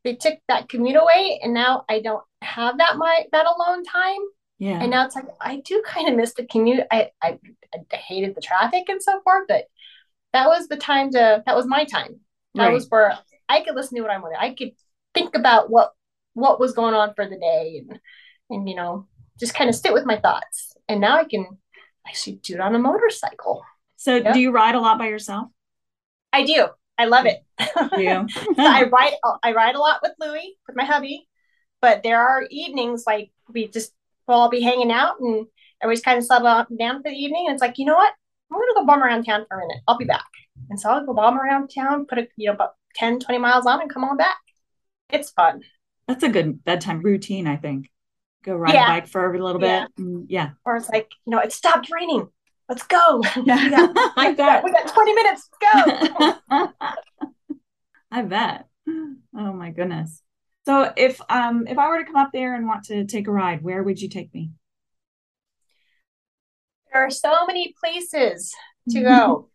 They 0.04 0.16
took 0.16 0.36
that 0.48 0.70
commute 0.70 0.98
away 0.98 1.40
and 1.42 1.54
now 1.54 1.86
I 1.90 2.00
don't 2.02 2.24
have 2.42 2.78
that 2.80 2.98
my 2.98 3.26
that 3.32 3.46
alone 3.46 3.84
time. 3.86 4.20
Yeah. 4.60 4.80
And 4.82 4.92
now 4.92 5.06
it's 5.06 5.16
like 5.16 5.26
I 5.42 5.62
do 5.66 5.82
kind 5.86 6.10
of 6.10 6.16
miss 6.16 6.34
the 6.34 6.46
commute. 6.46 6.86
I, 6.92 7.12
I 7.22 7.40
I 7.74 7.96
hated 7.96 8.36
the 8.36 8.42
traffic 8.42 8.84
and 8.90 9.02
so 9.02 9.22
forth, 9.22 9.46
but 9.48 9.66
that 10.34 10.48
was 10.48 10.68
the 10.68 10.78
time 10.78 11.12
to 11.12 11.44
that 11.46 11.56
was 11.56 11.66
my 11.66 11.86
time. 11.86 12.20
That 12.56 12.66
Right. 12.66 12.74
was 12.74 12.88
where 12.90 13.18
I 13.50 13.62
could 13.62 13.76
listen 13.76 13.96
to 13.96 14.02
what 14.02 14.12
I 14.12 14.20
wanted. 14.20 14.38
I 14.40 14.54
could 14.54 14.72
think 15.14 15.36
about 15.36 15.70
what 15.70 15.92
what 16.34 16.60
was 16.60 16.74
going 16.74 16.94
on 16.96 17.14
for 17.16 17.28
the 17.28 17.38
day 17.38 17.84
and 17.88 18.00
and 18.50 18.68
you 18.70 18.76
know 18.76 19.08
just 19.40 19.54
kind 19.56 19.70
of 19.70 19.76
sit 19.76 19.94
with 19.94 20.06
my 20.06 20.20
thoughts. 20.20 20.76
And 20.88 21.00
now 21.02 21.18
I 21.18 21.24
can 21.24 21.48
actually 22.08 22.36
do 22.44 22.56
it 22.56 22.60
on 22.60 22.76
a 22.76 22.80
motorcycle. 22.80 23.64
So 23.96 24.16
Yeah. 24.18 24.34
do 24.34 24.40
you 24.40 24.52
ride 24.52 24.76
a 24.76 24.80
lot 24.82 24.98
by 25.00 25.08
yourself? 25.08 25.48
I 26.34 26.44
do. 26.46 26.68
I 26.98 27.06
love 27.06 27.26
it. 27.26 27.44
Do 27.96 28.02
you? 28.02 28.28
I 28.58 28.84
ride 28.84 29.14
I 29.44 29.54
ride 29.54 29.76
a 29.76 29.80
lot 29.80 30.00
with 30.04 30.14
Louie, 30.20 30.56
with 30.68 30.76
my 30.76 30.86
hubby, 30.86 31.28
but 31.82 32.04
there 32.04 32.20
are 32.20 32.46
evenings 32.50 33.04
like 33.08 33.32
we 33.52 33.68
just 33.68 33.94
we'll 34.28 34.38
all 34.38 34.50
be 34.50 34.62
hanging 34.62 34.92
out 34.92 35.20
and 35.20 35.46
everybody's 35.82 36.04
kind 36.04 36.18
of 36.18 36.24
settle 36.24 36.66
down 36.78 36.98
for 37.02 37.10
the 37.10 37.16
evening. 37.16 37.46
And 37.48 37.56
it's 37.56 37.62
like, 37.62 37.78
you 37.78 37.86
know 37.86 37.96
what? 37.96 38.14
I'm 38.52 38.58
gonna 38.60 38.74
go 38.76 38.86
bum 38.86 39.04
around 39.04 39.26
town 39.26 39.46
for 39.50 39.58
a 39.58 39.62
minute. 39.62 39.82
I'll 39.88 39.98
be 39.98 40.06
back. 40.06 40.26
And 40.70 40.80
so 40.80 40.90
I'll 40.90 41.06
go 41.06 41.14
bum 41.14 41.40
around 41.40 41.70
town, 41.74 42.06
put 42.06 42.20
a 42.20 42.28
you 42.38 42.48
know 42.48 42.54
about 42.54 42.72
10, 42.96 43.20
20 43.20 43.40
miles 43.40 43.66
on 43.66 43.82
and 43.82 43.90
come 43.92 44.04
on 44.04 44.16
back. 44.18 44.38
It's 45.10 45.32
fun. 45.32 45.62
That's 46.08 46.24
a 46.24 46.30
good 46.30 46.64
bedtime 46.64 47.02
routine, 47.02 47.48
I 47.48 47.56
think. 47.56 47.90
Go 48.44 48.56
ride 48.56 48.74
Yeah. 48.74 48.86
a 48.86 48.88
bike 48.88 49.08
for 49.08 49.34
a 49.34 49.44
little 49.44 49.60
bit. 49.60 49.88
Mm, 50.00 50.26
Yeah. 50.28 50.52
Or 50.66 50.76
it's 50.76 50.90
like, 50.90 51.10
you 51.26 51.32
know, 51.32 51.40
it 51.40 51.54
stopped 51.54 51.90
raining. 51.92 52.28
Let's 52.70 52.84
go. 52.84 53.22
Yeah. 53.46 53.58
we, 53.64 53.70
got, 53.70 53.92
I 54.18 54.34
bet. 54.34 54.64
we 54.64 54.72
got 54.72 54.88
20 54.94 55.14
minutes. 55.14 55.50
Let's 55.62 56.38
go. 56.50 56.68
I 58.12 58.22
bet. 58.22 58.68
Oh 58.88 59.54
my 59.54 59.72
goodness. 59.72 60.22
So 60.66 60.92
if 60.96 61.20
um 61.30 61.68
if 61.68 61.78
I 61.78 61.90
were 61.90 62.00
to 62.00 62.06
come 62.06 62.16
up 62.16 62.30
there 62.32 62.56
and 62.56 62.68
want 62.68 62.86
to 62.86 63.06
take 63.06 63.28
a 63.28 63.32
ride, 63.32 63.64
where 63.64 63.84
would 63.84 64.02
you 64.02 64.10
take 64.10 64.34
me? 64.34 64.52
there 66.94 67.04
are 67.04 67.10
so 67.10 67.48
many 67.48 67.74
places 67.84 68.54
to 68.92 69.02
go. 69.02 69.50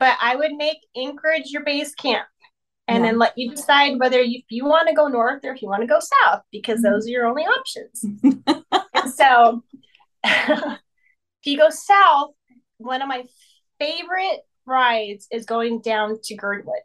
but 0.00 0.16
I 0.20 0.34
would 0.34 0.52
make 0.54 0.78
Anchorage 0.96 1.50
your 1.50 1.62
base 1.62 1.94
camp 1.94 2.26
and 2.88 3.04
Yeah. 3.04 3.10
then 3.12 3.18
let 3.20 3.38
you 3.38 3.50
decide 3.52 4.00
whether 4.00 4.20
you, 4.20 4.38
if 4.40 4.46
you 4.50 4.64
want 4.64 4.88
to 4.88 4.94
go 4.94 5.06
north 5.06 5.44
or 5.44 5.52
if 5.52 5.62
you 5.62 5.68
want 5.68 5.82
to 5.82 5.86
go 5.86 6.00
south 6.24 6.42
because 6.50 6.80
Mhm. 6.80 6.82
those 6.82 7.06
are 7.06 7.10
your 7.10 7.26
only 7.26 7.44
options. 7.44 8.04
and 8.94 9.12
so 9.14 9.62
if 10.24 10.78
you 11.44 11.56
go 11.56 11.70
south, 11.70 12.30
one 12.84 13.02
of 13.02 13.08
my 13.08 13.24
favorite 13.78 14.40
rides 14.66 15.26
is 15.30 15.44
going 15.44 15.80
down 15.80 16.18
to 16.24 16.34
Girdwood. 16.36 16.82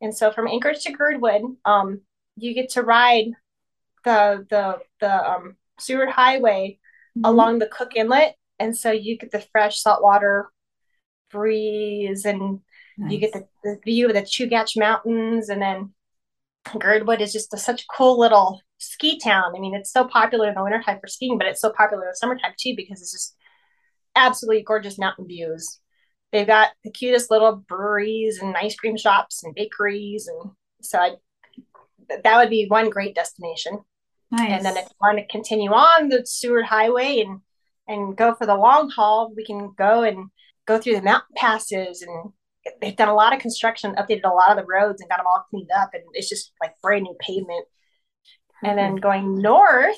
And 0.00 0.14
so 0.14 0.32
from 0.32 0.48
Anchorage 0.48 0.82
to 0.84 0.92
Girdwood, 0.92 1.42
um, 1.64 2.00
you 2.36 2.54
get 2.54 2.70
to 2.70 2.82
ride 2.82 3.26
the 4.04 4.46
the 4.50 4.78
the 5.00 5.30
um, 5.30 5.56
Seward 5.78 6.08
Highway 6.10 6.78
mm-hmm. 7.16 7.24
along 7.24 7.58
the 7.58 7.66
Cook 7.66 7.94
Inlet, 7.94 8.34
and 8.58 8.76
so 8.76 8.90
you 8.90 9.16
get 9.16 9.30
the 9.30 9.44
fresh 9.52 9.80
saltwater 9.80 10.50
breeze, 11.30 12.24
and 12.24 12.60
nice. 12.98 13.12
you 13.12 13.18
get 13.18 13.32
the, 13.32 13.46
the 13.62 13.78
view 13.84 14.08
of 14.08 14.14
the 14.14 14.22
Chugach 14.22 14.76
Mountains, 14.76 15.48
and 15.48 15.62
then 15.62 15.92
Girdwood 16.78 17.20
is 17.20 17.32
just 17.32 17.54
a, 17.54 17.58
such 17.58 17.82
a 17.82 17.96
cool 17.96 18.18
little 18.18 18.60
ski 18.78 19.18
town. 19.18 19.52
I 19.56 19.60
mean, 19.60 19.74
it's 19.74 19.92
so 19.92 20.04
popular 20.04 20.48
in 20.48 20.54
the 20.54 20.62
wintertime 20.62 20.98
for 21.00 21.06
skiing, 21.06 21.38
but 21.38 21.46
it's 21.46 21.60
so 21.60 21.70
popular 21.70 22.04
in 22.04 22.10
the 22.10 22.16
summertime 22.16 22.54
too 22.58 22.74
because 22.76 23.00
it's 23.00 23.12
just 23.12 23.36
absolutely 24.14 24.62
gorgeous 24.62 24.98
mountain 24.98 25.26
views. 25.26 25.80
They've 26.32 26.46
got 26.46 26.70
the 26.82 26.90
cutest 26.90 27.30
little 27.30 27.56
breweries 27.56 28.40
and 28.40 28.56
ice 28.56 28.74
cream 28.74 28.96
shops 28.96 29.44
and 29.44 29.54
bakeries, 29.54 30.28
and 30.28 30.52
so 30.80 30.98
I, 30.98 31.10
that 32.22 32.36
would 32.36 32.50
be 32.50 32.66
one 32.68 32.90
great 32.90 33.14
destination. 33.14 33.80
Nice. 34.30 34.50
And 34.50 34.64
then 34.64 34.76
if 34.78 34.84
you 34.84 34.96
want 35.00 35.18
to 35.18 35.26
continue 35.26 35.70
on 35.70 36.08
the 36.08 36.24
Seward 36.24 36.64
Highway 36.64 37.20
and 37.20 37.40
and 37.88 38.16
go 38.16 38.34
for 38.34 38.46
the 38.46 38.56
long 38.56 38.90
haul, 38.90 39.32
we 39.36 39.44
can 39.44 39.72
go 39.76 40.02
and 40.02 40.30
go 40.66 40.78
through 40.78 40.94
the 40.94 41.02
mountain 41.02 41.34
passes 41.36 42.00
and 42.02 42.32
they've 42.80 42.96
done 42.96 43.08
a 43.08 43.14
lot 43.14 43.34
of 43.34 43.40
construction, 43.40 43.94
updated 43.96 44.24
a 44.24 44.28
lot 44.28 44.50
of 44.50 44.56
the 44.56 44.72
roads 44.72 45.00
and 45.00 45.10
got 45.10 45.16
them 45.16 45.26
all 45.26 45.44
cleaned 45.50 45.70
up, 45.76 45.90
and 45.94 46.02
it's 46.14 46.28
just 46.28 46.52
like 46.60 46.80
brand 46.80 47.02
new 47.02 47.16
pavement. 47.20 47.66
Mm-hmm. 48.64 48.66
And 48.66 48.78
then 48.78 48.96
going 48.96 49.40
north, 49.42 49.96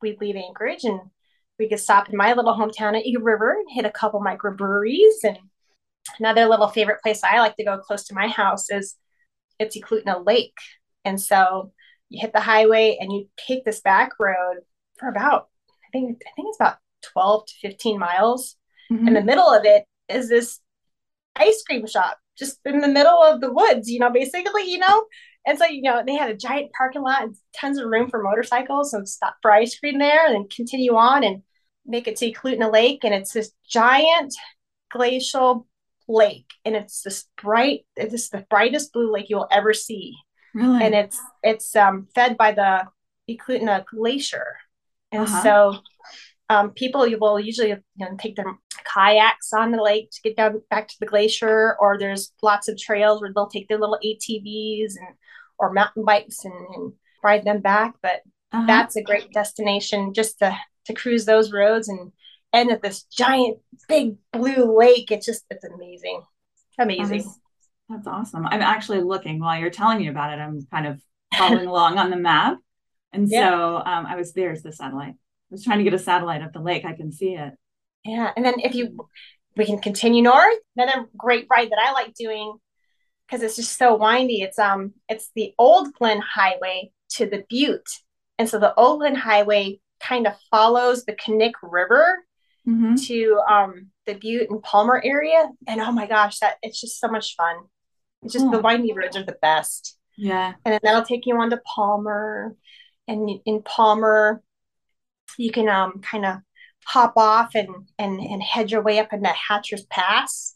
we 0.00 0.16
leave 0.20 0.36
Anchorage 0.36 0.84
and 0.84 1.00
we 1.58 1.68
could 1.68 1.80
stop 1.80 2.08
in 2.08 2.16
my 2.16 2.32
little 2.32 2.54
hometown 2.54 2.96
at 2.96 3.06
Eagle 3.06 3.22
River 3.22 3.52
and 3.52 3.66
hit 3.70 3.84
a 3.84 3.90
couple 3.90 4.20
microbreweries. 4.20 5.24
And 5.24 5.38
another 6.18 6.46
little 6.46 6.68
favorite 6.68 7.02
place 7.02 7.22
I 7.24 7.38
like 7.38 7.56
to 7.56 7.64
go 7.64 7.78
close 7.78 8.04
to 8.04 8.14
my 8.14 8.28
house 8.28 8.70
is 8.70 8.96
it's 9.58 9.76
Eklutna 9.76 10.24
Lake. 10.24 10.56
And 11.04 11.20
so 11.20 11.72
you 12.08 12.20
hit 12.20 12.32
the 12.32 12.40
highway 12.40 12.98
and 13.00 13.12
you 13.12 13.28
take 13.36 13.64
this 13.64 13.80
back 13.80 14.12
road 14.18 14.58
for 14.98 15.08
about, 15.08 15.48
I 15.70 15.90
think, 15.92 16.20
I 16.26 16.30
think 16.36 16.48
it's 16.48 16.60
about 16.60 16.78
12 17.12 17.46
to 17.46 17.54
15 17.62 17.98
miles. 17.98 18.56
Mm-hmm. 18.92 19.08
In 19.08 19.14
the 19.14 19.24
middle 19.24 19.48
of 19.48 19.64
it 19.64 19.84
is 20.08 20.28
this 20.28 20.60
ice 21.34 21.62
cream 21.66 21.86
shop 21.86 22.18
just 22.38 22.58
in 22.64 22.80
the 22.80 22.88
middle 22.88 23.22
of 23.22 23.40
the 23.40 23.52
woods, 23.52 23.88
you 23.88 23.98
know, 23.98 24.10
basically, 24.10 24.70
you 24.70 24.78
know. 24.78 25.04
And 25.46 25.58
so, 25.58 25.64
you 25.66 25.82
know, 25.82 26.02
they 26.04 26.16
had 26.16 26.30
a 26.30 26.36
giant 26.36 26.72
parking 26.72 27.02
lot 27.02 27.22
and 27.22 27.36
tons 27.54 27.78
of 27.78 27.88
room 27.88 28.10
for 28.10 28.22
motorcycles. 28.22 28.90
So 28.90 29.04
stop 29.04 29.36
for 29.40 29.52
ice 29.52 29.78
cream 29.78 29.98
there 29.98 30.26
and 30.26 30.34
then 30.34 30.48
continue 30.48 30.96
on 30.96 31.22
and 31.22 31.42
make 31.86 32.08
it 32.08 32.16
to 32.16 32.30
Eklutna 32.30 32.72
Lake. 32.72 33.04
And 33.04 33.14
it's 33.14 33.32
this 33.32 33.52
giant 33.68 34.34
glacial 34.90 35.68
lake. 36.08 36.50
And 36.64 36.74
it's 36.74 37.02
this 37.02 37.26
bright, 37.40 37.86
it's 37.94 38.28
the 38.28 38.44
brightest 38.50 38.92
blue 38.92 39.12
lake 39.12 39.30
you 39.30 39.36
will 39.36 39.48
ever 39.52 39.72
see. 39.72 40.16
Really? 40.52 40.82
And 40.82 40.94
it's 40.94 41.20
it's 41.42 41.76
um, 41.76 42.08
fed 42.14 42.36
by 42.36 42.52
the 42.52 42.88
Eklutna 43.30 43.84
Glacier. 43.86 44.56
And 45.12 45.22
uh-huh. 45.22 45.42
so 45.42 45.78
um, 46.48 46.70
people 46.70 47.06
will 47.20 47.38
usually 47.38 47.68
you 47.68 47.76
know, 47.96 48.16
take 48.18 48.36
their 48.36 48.46
kayaks 48.92 49.52
on 49.52 49.72
the 49.72 49.82
lake 49.82 50.10
to 50.12 50.22
get 50.22 50.36
down 50.36 50.62
back 50.70 50.88
to 50.88 50.94
the 51.00 51.06
glacier, 51.06 51.76
or 51.80 51.98
there's 51.98 52.32
lots 52.42 52.68
of 52.68 52.78
trails 52.78 53.20
where 53.20 53.32
they'll 53.34 53.48
take 53.48 53.68
their 53.68 53.78
little 53.78 53.98
ATVs 54.04 54.94
and 54.96 55.14
or 55.58 55.72
mountain 55.72 56.04
bikes 56.04 56.44
and, 56.44 56.54
and 56.74 56.92
ride 57.22 57.44
them 57.44 57.60
back. 57.60 57.94
But 58.02 58.22
uh-huh. 58.52 58.66
that's 58.66 58.96
a 58.96 59.02
great 59.02 59.32
destination 59.32 60.14
just 60.14 60.38
to 60.40 60.56
to 60.86 60.94
cruise 60.94 61.24
those 61.24 61.52
roads 61.52 61.88
and 61.88 62.12
end 62.52 62.70
at 62.70 62.82
this 62.82 63.04
giant 63.04 63.58
big 63.88 64.16
blue 64.32 64.76
lake. 64.76 65.10
It's 65.10 65.26
just 65.26 65.44
it's 65.50 65.64
amazing, 65.64 66.22
amazing. 66.78 67.08
That 67.08 67.16
is, 67.16 67.38
that's 67.88 68.06
awesome. 68.06 68.46
I'm 68.46 68.62
actually 68.62 69.02
looking 69.02 69.40
while 69.40 69.58
you're 69.58 69.70
telling 69.70 69.98
me 69.98 70.08
about 70.08 70.32
it. 70.32 70.40
I'm 70.40 70.66
kind 70.70 70.86
of 70.86 71.00
following 71.36 71.66
along 71.66 71.98
on 71.98 72.10
the 72.10 72.16
map, 72.16 72.58
and 73.12 73.28
yeah. 73.30 73.50
so 73.50 73.76
um, 73.76 74.06
I 74.06 74.16
was 74.16 74.32
there's 74.32 74.62
the 74.62 74.72
satellite. 74.72 75.14
I 75.14 75.54
was 75.54 75.64
trying 75.64 75.78
to 75.78 75.84
get 75.84 75.94
a 75.94 75.98
satellite 75.98 76.42
of 76.42 76.52
the 76.52 76.60
lake. 76.60 76.84
I 76.84 76.94
can 76.94 77.12
see 77.12 77.34
it. 77.34 77.52
Yeah. 78.04 78.30
And 78.36 78.44
then 78.44 78.54
if 78.58 78.74
you, 78.74 79.08
we 79.56 79.66
can 79.66 79.78
continue 79.78 80.22
north. 80.22 80.58
Another 80.76 81.06
great 81.16 81.46
ride 81.50 81.70
that 81.70 81.78
I 81.80 81.92
like 81.92 82.14
doing 82.14 82.56
because 83.26 83.42
it's 83.42 83.56
just 83.56 83.76
so 83.76 83.96
windy. 83.96 84.42
It's 84.42 84.58
um, 84.58 84.94
it's 85.08 85.30
the 85.34 85.54
Old 85.58 85.92
Glen 85.94 86.20
Highway 86.20 86.92
to 87.10 87.26
the 87.26 87.44
Butte, 87.48 87.88
and 88.38 88.48
so 88.48 88.58
the 88.58 88.74
Old 88.74 89.00
Glen 89.00 89.14
Highway 89.14 89.80
kind 90.00 90.26
of 90.26 90.34
follows 90.50 91.04
the 91.04 91.14
Knik 91.14 91.54
River 91.62 92.24
mm-hmm. 92.66 92.94
to 92.94 93.40
um 93.48 93.90
the 94.06 94.14
Butte 94.14 94.50
and 94.50 94.62
Palmer 94.62 95.00
area. 95.04 95.48
And 95.66 95.80
oh 95.80 95.92
my 95.92 96.06
gosh, 96.06 96.38
that 96.40 96.56
it's 96.62 96.80
just 96.80 97.00
so 97.00 97.08
much 97.08 97.34
fun. 97.36 97.56
It's 98.22 98.32
just 98.32 98.46
oh. 98.46 98.50
the 98.50 98.60
windy 98.60 98.92
roads 98.92 99.16
are 99.16 99.24
the 99.24 99.36
best. 99.42 99.98
Yeah. 100.16 100.54
And 100.64 100.72
then 100.72 100.80
that'll 100.82 101.02
take 101.02 101.26
you 101.26 101.38
on 101.38 101.50
to 101.50 101.60
Palmer. 101.64 102.56
And 103.08 103.28
in 103.44 103.62
Palmer, 103.62 104.42
you 105.38 105.50
can 105.50 105.68
um 105.68 106.00
kind 106.00 106.24
of 106.24 106.36
hop 106.84 107.14
off 107.16 107.54
and 107.54 107.68
and 107.98 108.20
and 108.20 108.42
head 108.42 108.70
your 108.70 108.82
way 108.82 108.98
up 108.98 109.12
into 109.12 109.28
Hatcher's 109.28 109.84
Pass, 109.86 110.54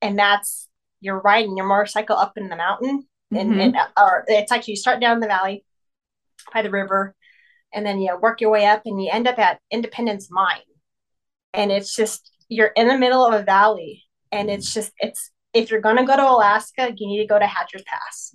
and 0.00 0.18
that's 0.18 0.68
you're 1.02 1.20
riding 1.20 1.56
your 1.56 1.66
motorcycle 1.66 2.16
up 2.16 2.32
in 2.36 2.48
the 2.48 2.56
mountain, 2.56 3.06
and, 3.30 3.50
mm-hmm. 3.50 3.60
and 3.60 3.76
or 3.98 4.24
it's 4.28 4.50
like 4.50 4.68
you 4.68 4.76
start 4.76 5.00
down 5.00 5.20
the 5.20 5.26
valley 5.26 5.64
by 6.52 6.62
the 6.62 6.70
river, 6.70 7.14
and 7.74 7.84
then 7.84 8.00
you 8.00 8.16
work 8.18 8.40
your 8.40 8.50
way 8.50 8.64
up, 8.64 8.82
and 8.86 9.02
you 9.02 9.10
end 9.12 9.28
up 9.28 9.38
at 9.38 9.60
Independence 9.70 10.28
Mine, 10.30 10.60
and 11.52 11.70
it's 11.70 11.94
just 11.94 12.30
you're 12.48 12.72
in 12.76 12.88
the 12.88 12.98
middle 12.98 13.26
of 13.26 13.34
a 13.34 13.44
valley, 13.44 14.04
and 14.30 14.48
it's 14.48 14.72
just 14.72 14.92
it's 14.98 15.30
if 15.52 15.70
you're 15.70 15.80
gonna 15.80 16.06
go 16.06 16.16
to 16.16 16.30
Alaska, 16.30 16.92
you 16.96 17.06
need 17.06 17.20
to 17.20 17.26
go 17.26 17.38
to 17.38 17.46
Hatcher's 17.46 17.84
Pass 17.86 18.34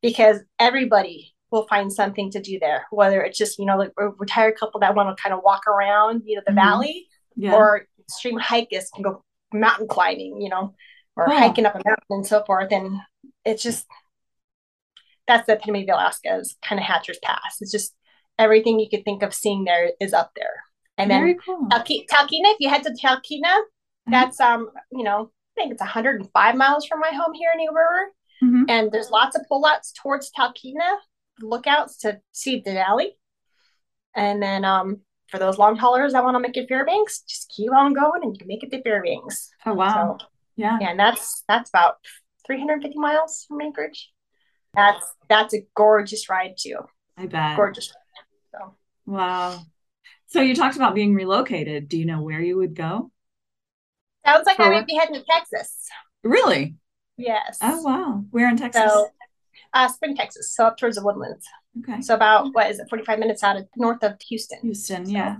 because 0.00 0.40
everybody 0.58 1.34
will 1.54 1.66
find 1.68 1.92
something 1.92 2.30
to 2.32 2.40
do 2.40 2.58
there, 2.58 2.84
whether 2.90 3.22
it's 3.22 3.38
just, 3.38 3.58
you 3.58 3.64
know, 3.64 3.78
like 3.78 3.92
a 3.98 4.08
retired 4.08 4.58
couple 4.58 4.80
that 4.80 4.94
want 4.94 5.16
to 5.16 5.22
kind 5.22 5.32
of 5.32 5.40
walk 5.44 5.62
around, 5.66 6.22
you 6.26 6.36
know, 6.36 6.42
the 6.44 6.50
mm-hmm. 6.50 6.68
valley 6.68 7.06
yeah. 7.36 7.54
or 7.54 7.86
extreme 8.00 8.38
hikers 8.38 8.90
can 8.92 9.02
go 9.02 9.22
mountain 9.52 9.86
climbing, 9.86 10.40
you 10.40 10.48
know, 10.48 10.74
or 11.16 11.32
oh. 11.32 11.36
hiking 11.36 11.66
up 11.66 11.74
a 11.74 11.82
mountain 11.84 12.04
and 12.10 12.26
so 12.26 12.42
forth. 12.44 12.72
And 12.72 12.98
it's 13.44 13.62
just, 13.62 13.86
that's 15.26 15.46
the 15.46 15.54
epitome 15.54 15.82
of 15.82 15.94
Alaska 15.94 16.36
is 16.36 16.56
kind 16.62 16.80
of 16.80 16.86
Hatcher's 16.86 17.18
Pass. 17.22 17.58
It's 17.60 17.72
just 17.72 17.94
everything 18.38 18.78
you 18.78 18.88
could 18.88 19.04
think 19.04 19.22
of 19.22 19.34
seeing 19.34 19.64
there 19.64 19.92
is 20.00 20.12
up 20.12 20.32
there. 20.36 20.62
And 20.98 21.08
Very 21.08 21.32
then 21.32 21.40
cool. 21.44 21.68
Talkeetna, 21.70 22.52
if 22.52 22.56
you 22.60 22.68
head 22.68 22.82
to 22.84 22.90
Talkeetna, 22.90 23.42
mm-hmm. 23.42 24.12
that's, 24.12 24.40
um, 24.40 24.70
you 24.92 25.04
know, 25.04 25.30
I 25.56 25.60
think 25.60 25.72
it's 25.72 25.80
105 25.80 26.56
miles 26.56 26.86
from 26.86 27.00
my 27.00 27.10
home 27.10 27.32
here 27.34 27.50
in 27.54 27.60
Eagle 27.60 27.74
River. 27.74 28.12
Mm-hmm. 28.42 28.64
And 28.68 28.92
there's 28.92 29.10
lots 29.10 29.36
of 29.36 29.46
pullouts 29.50 29.92
towards 29.94 30.30
Talkeetna 30.36 30.98
lookouts 31.40 31.98
to 31.98 32.20
see 32.32 32.62
the 32.64 32.72
valley. 32.72 33.16
And 34.14 34.42
then 34.42 34.64
um, 34.64 35.00
for 35.28 35.38
those 35.38 35.58
long 35.58 35.76
haulers 35.76 36.12
that 36.12 36.24
want 36.24 36.36
to 36.36 36.40
make 36.40 36.56
it 36.56 36.68
Fairbanks, 36.68 37.20
just 37.22 37.52
keep 37.54 37.72
on 37.72 37.92
going 37.92 38.22
and 38.22 38.34
you 38.34 38.38
can 38.38 38.48
make 38.48 38.62
it 38.62 38.70
to 38.70 38.82
Fairbanks. 38.82 39.50
Oh 39.66 39.74
wow. 39.74 40.18
So, 40.20 40.26
yeah. 40.56 40.78
Yeah, 40.80 40.90
and 40.90 40.98
that's 40.98 41.44
that's 41.48 41.70
about 41.70 41.96
350 42.46 42.98
miles 42.98 43.44
from 43.48 43.60
Anchorage. 43.60 44.10
That's 44.74 45.06
that's 45.28 45.54
a 45.54 45.66
gorgeous 45.74 46.28
ride 46.28 46.54
too. 46.58 46.78
I 47.16 47.26
bet. 47.26 47.56
Gorgeous. 47.56 47.92
Ride, 47.92 48.60
so 48.60 48.74
wow. 49.06 49.60
So 50.26 50.40
you 50.40 50.54
talked 50.54 50.76
about 50.76 50.94
being 50.94 51.14
relocated. 51.14 51.88
Do 51.88 51.98
you 51.98 52.06
know 52.06 52.20
where 52.20 52.40
you 52.40 52.56
would 52.56 52.74
go? 52.74 53.10
Sounds 54.26 54.46
like 54.46 54.56
For 54.56 54.64
I 54.64 54.70
might 54.70 54.86
be 54.86 54.96
heading 54.96 55.14
to 55.14 55.24
Texas. 55.24 55.86
Really? 56.22 56.76
Yes. 57.16 57.58
Oh 57.62 57.82
wow. 57.82 58.24
Where 58.30 58.48
in 58.48 58.56
Texas? 58.56 58.82
So 58.82 59.08
uh, 59.72 59.88
Spring, 59.88 60.16
Texas, 60.16 60.54
so 60.54 60.66
up 60.66 60.76
towards 60.76 60.96
the 60.96 61.04
woodlands. 61.04 61.46
Okay. 61.80 62.00
So 62.00 62.14
about 62.14 62.48
what 62.52 62.70
is 62.70 62.78
it, 62.78 62.88
forty 62.88 63.04
five 63.04 63.18
minutes 63.18 63.42
out 63.42 63.56
of 63.56 63.66
north 63.76 64.02
of 64.02 64.14
Houston. 64.28 64.58
Houston, 64.62 65.06
so, 65.06 65.12
yeah. 65.12 65.36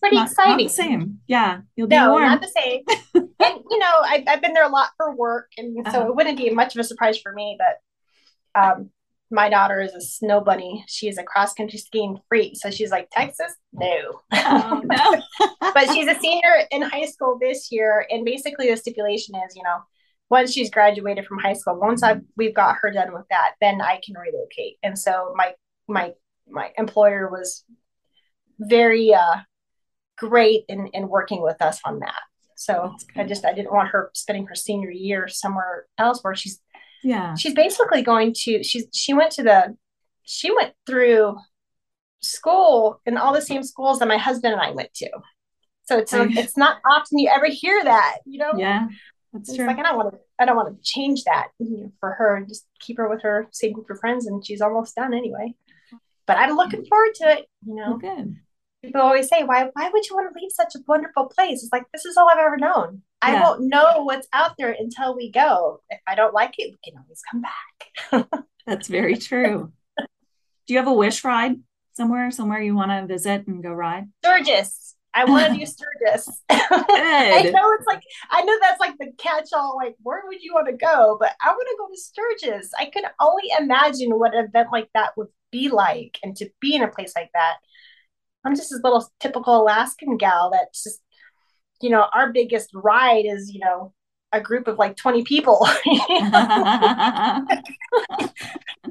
Pretty 0.00 0.16
not, 0.16 0.28
exciting. 0.28 0.50
Not 0.50 0.58
the 0.58 0.68
same. 0.68 1.20
Yeah, 1.26 1.60
you'll 1.76 1.88
be 1.88 1.96
no, 1.96 2.12
warm. 2.12 2.24
not 2.24 2.40
the 2.40 2.48
same. 2.48 2.82
and 3.14 3.64
you 3.70 3.78
know, 3.78 3.92
I, 4.02 4.24
I've 4.26 4.42
been 4.42 4.54
there 4.54 4.66
a 4.66 4.70
lot 4.70 4.90
for 4.96 5.14
work, 5.14 5.50
and 5.58 5.86
so 5.90 6.00
uh-huh. 6.00 6.08
it 6.08 6.16
wouldn't 6.16 6.38
be 6.38 6.50
much 6.50 6.74
of 6.74 6.80
a 6.80 6.84
surprise 6.84 7.18
for 7.18 7.32
me. 7.32 7.58
But 7.58 8.60
um, 8.60 8.90
my 9.30 9.48
daughter 9.48 9.80
is 9.80 9.92
a 9.94 10.00
snow 10.00 10.40
bunny. 10.40 10.84
She 10.88 11.08
is 11.08 11.18
a 11.18 11.22
cross 11.22 11.54
country 11.54 11.78
skiing 11.78 12.18
freak, 12.28 12.56
so 12.56 12.70
she's 12.70 12.90
like 12.90 13.08
Texas, 13.10 13.52
no. 13.72 14.20
Oh, 14.32 14.82
no. 14.84 15.48
but 15.74 15.92
she's 15.92 16.06
a 16.06 16.18
senior 16.20 16.62
in 16.70 16.82
high 16.82 17.06
school 17.06 17.38
this 17.40 17.70
year, 17.72 18.06
and 18.10 18.24
basically 18.24 18.70
the 18.70 18.76
stipulation 18.76 19.34
is, 19.46 19.56
you 19.56 19.62
know, 19.62 19.78
once 20.30 20.52
she's 20.52 20.70
graduated 20.70 21.26
from 21.26 21.38
high 21.38 21.52
school, 21.52 21.78
once 21.78 22.02
I've 22.02 22.20
we've 22.36 22.54
got 22.54 22.76
her 22.80 22.90
done 22.90 23.12
with 23.12 23.26
that, 23.30 23.52
then 23.60 23.80
I 23.80 24.00
can 24.04 24.14
relocate. 24.16 24.76
And 24.82 24.98
so 24.98 25.34
my 25.36 25.54
my 25.88 26.12
my 26.48 26.70
employer 26.78 27.28
was 27.28 27.64
very 28.58 29.12
uh, 29.12 29.36
great 30.16 30.64
in 30.68 30.88
in 30.88 31.08
working 31.08 31.42
with 31.42 31.60
us 31.62 31.80
on 31.84 32.00
that. 32.00 32.20
So 32.56 32.94
I 33.16 33.24
just 33.24 33.44
I 33.44 33.52
didn't 33.52 33.72
want 33.72 33.88
her 33.90 34.10
spending 34.14 34.46
her 34.46 34.54
senior 34.54 34.90
year 34.90 35.28
somewhere 35.28 35.86
else 35.98 36.22
where 36.22 36.34
she's 36.34 36.60
yeah 37.02 37.34
she's 37.34 37.52
basically 37.54 38.02
going 38.02 38.32
to 38.32 38.62
she's 38.62 38.86
she 38.94 39.12
went 39.12 39.32
to 39.32 39.42
the 39.42 39.76
she 40.22 40.54
went 40.54 40.72
through 40.86 41.36
school 42.20 43.00
in 43.06 43.16
all 43.16 43.34
the 43.34 43.42
same 43.42 43.62
schools 43.62 43.98
that 43.98 44.08
my 44.08 44.16
husband 44.16 44.52
and 44.54 44.62
I 44.62 44.70
went 44.70 44.94
to. 44.94 45.10
So 45.86 45.98
it's 45.98 46.12
it's 46.14 46.56
not 46.56 46.78
often 46.90 47.18
you 47.18 47.28
ever 47.34 47.46
hear 47.46 47.82
that, 47.84 48.18
you 48.24 48.38
know. 48.38 48.52
Yeah. 48.56 48.88
That's 49.34 49.48
it's 49.48 49.58
true. 49.58 49.66
like 49.66 49.78
I 49.78 49.82
don't 49.82 49.96
want 49.96 50.14
to 50.14 50.20
I 50.38 50.44
don't 50.46 50.56
want 50.56 50.74
to 50.76 50.82
change 50.82 51.24
that 51.24 51.48
for 52.00 52.12
her 52.12 52.36
and 52.36 52.48
just 52.48 52.66
keep 52.80 52.96
her 52.98 53.08
with 53.08 53.22
her 53.22 53.48
same 53.50 53.72
group 53.72 53.90
of 53.90 53.98
friends. 53.98 54.26
And 54.26 54.44
she's 54.46 54.60
almost 54.60 54.94
done 54.94 55.12
anyway. 55.12 55.54
But 56.26 56.38
I'm 56.38 56.56
looking 56.56 56.84
forward 56.86 57.14
to 57.16 57.32
it. 57.32 57.46
You 57.66 57.74
know, 57.74 57.94
Oh, 57.94 57.98
good. 57.98 58.36
People 58.84 59.00
always 59.02 59.28
say, 59.28 59.42
"Why? 59.44 59.68
Why 59.72 59.88
would 59.90 60.06
you 60.08 60.14
want 60.16 60.32
to 60.34 60.40
leave 60.40 60.52
such 60.52 60.74
a 60.74 60.78
wonderful 60.86 61.26
place?" 61.26 61.62
It's 61.62 61.72
like 61.72 61.84
this 61.92 62.04
is 62.04 62.16
all 62.16 62.28
I've 62.30 62.38
ever 62.38 62.56
known. 62.56 63.02
I 63.22 63.32
Yeah. 63.32 63.42
won't 63.42 63.62
know 63.62 64.02
what's 64.04 64.28
out 64.32 64.52
there 64.58 64.74
until 64.78 65.16
we 65.16 65.30
go. 65.30 65.80
If 65.90 66.00
I 66.06 66.14
don't 66.14 66.34
like 66.34 66.54
it, 66.58 66.72
we 66.74 66.90
can 66.92 67.00
always 67.00 67.22
come 67.30 67.42
back. 67.42 68.30
That's 68.66 68.88
very 68.88 69.16
true. 69.16 69.72
Do 69.98 70.72
you 70.72 70.78
have 70.78 70.88
a 70.88 70.92
wish 70.92 71.24
ride 71.24 71.56
somewhere, 71.92 72.30
somewhere 72.30 72.60
you 72.60 72.74
want 72.74 72.90
to 72.90 73.06
visit 73.06 73.46
and 73.46 73.62
go 73.62 73.72
ride? 73.72 74.08
Sturgis. 74.24 74.94
I 75.16 75.26
want 75.26 75.52
to 75.52 75.58
do 75.58 75.64
Sturgis. 75.64 76.28
I 76.50 77.50
know 77.54 77.72
it's 77.78 77.86
like 77.86 78.02
I 78.30 78.42
know 78.42 78.58
that's 78.60 78.80
like 78.80 78.98
the 78.98 79.12
catch-all. 79.16 79.76
Like, 79.76 79.94
where 80.02 80.22
would 80.26 80.42
you 80.42 80.52
want 80.54 80.66
to 80.66 80.72
go? 80.72 81.16
But 81.20 81.32
I 81.40 81.50
want 81.50 81.68
to 81.70 81.76
go 81.78 81.88
to 81.88 81.96
Sturgis. 82.00 82.72
I 82.78 82.86
can 82.86 83.04
only 83.20 83.44
imagine 83.60 84.18
what 84.18 84.34
an 84.34 84.46
event 84.46 84.70
like 84.72 84.88
that 84.94 85.16
would 85.16 85.28
be 85.52 85.68
like, 85.68 86.18
and 86.24 86.34
to 86.36 86.50
be 86.60 86.74
in 86.74 86.82
a 86.82 86.88
place 86.88 87.12
like 87.14 87.30
that. 87.34 87.58
I'm 88.44 88.54
just 88.56 88.70
this 88.70 88.80
little 88.82 89.06
typical 89.20 89.62
Alaskan 89.62 90.16
gal 90.16 90.50
that's 90.52 90.84
just, 90.84 91.00
you 91.80 91.90
know, 91.90 92.06
our 92.12 92.32
biggest 92.32 92.70
ride 92.74 93.24
is, 93.26 93.50
you 93.52 93.60
know, 93.60 93.92
a 94.32 94.40
group 94.40 94.68
of 94.68 94.78
like 94.78 94.96
20 94.96 95.22
people. 95.24 95.66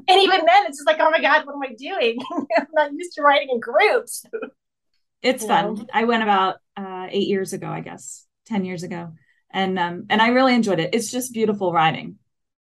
And 0.06 0.20
even 0.22 0.44
then, 0.44 0.66
it's 0.66 0.78
just 0.78 0.86
like, 0.86 0.98
oh 1.00 1.10
my 1.10 1.20
God, 1.20 1.46
what 1.46 1.54
am 1.54 1.62
I 1.62 1.74
doing? 1.74 2.18
I'm 2.58 2.66
not 2.72 2.92
used 2.92 3.14
to 3.14 3.22
riding 3.22 3.48
in 3.50 3.60
groups. 3.60 4.24
it's 5.22 5.42
You 5.42 5.48
fun. 5.48 5.74
know? 5.74 5.86
I 5.92 6.04
went 6.04 6.22
about 6.22 6.56
uh, 6.76 7.06
eight 7.10 7.28
years 7.28 7.52
ago, 7.52 7.68
I 7.68 7.80
guess, 7.80 8.26
ten 8.46 8.64
years 8.64 8.82
ago, 8.82 9.12
and 9.50 9.78
um, 9.78 10.06
and 10.10 10.20
I 10.20 10.28
really 10.28 10.54
enjoyed 10.54 10.80
it. 10.80 10.94
It's 10.94 11.10
just 11.10 11.32
beautiful 11.32 11.72
riding. 11.72 12.18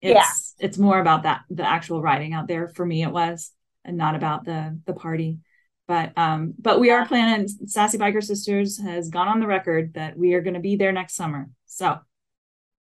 It's 0.02 0.56
it's 0.60 0.78
more 0.78 1.00
about 1.00 1.24
that 1.24 1.42
the 1.50 1.68
actual 1.68 2.02
riding 2.02 2.34
out 2.34 2.48
there 2.48 2.68
for 2.70 2.86
me. 2.86 3.04
It 3.04 3.12
was, 3.12 3.52
and 3.84 3.98
not 3.98 4.16
about 4.16 4.46
the 4.46 4.80
the 4.86 4.94
party. 4.94 5.40
But 5.88 6.18
um, 6.18 6.54
but 6.60 6.80
we 6.80 6.92
are 6.92 7.06
planning. 7.06 7.48
Sassy 7.48 7.98
Biker 7.98 8.22
Sisters 8.24 8.78
has 8.80 9.10
gone 9.10 9.28
on 9.28 9.40
the 9.40 9.48
record 9.48 9.94
that 9.94 10.18
we 10.18 10.34
are 10.34 10.42
going 10.42 10.56
to 10.56 10.60
be 10.60 10.76
there 10.76 10.92
next 10.92 11.16
summer. 11.16 11.50
So 11.66 11.98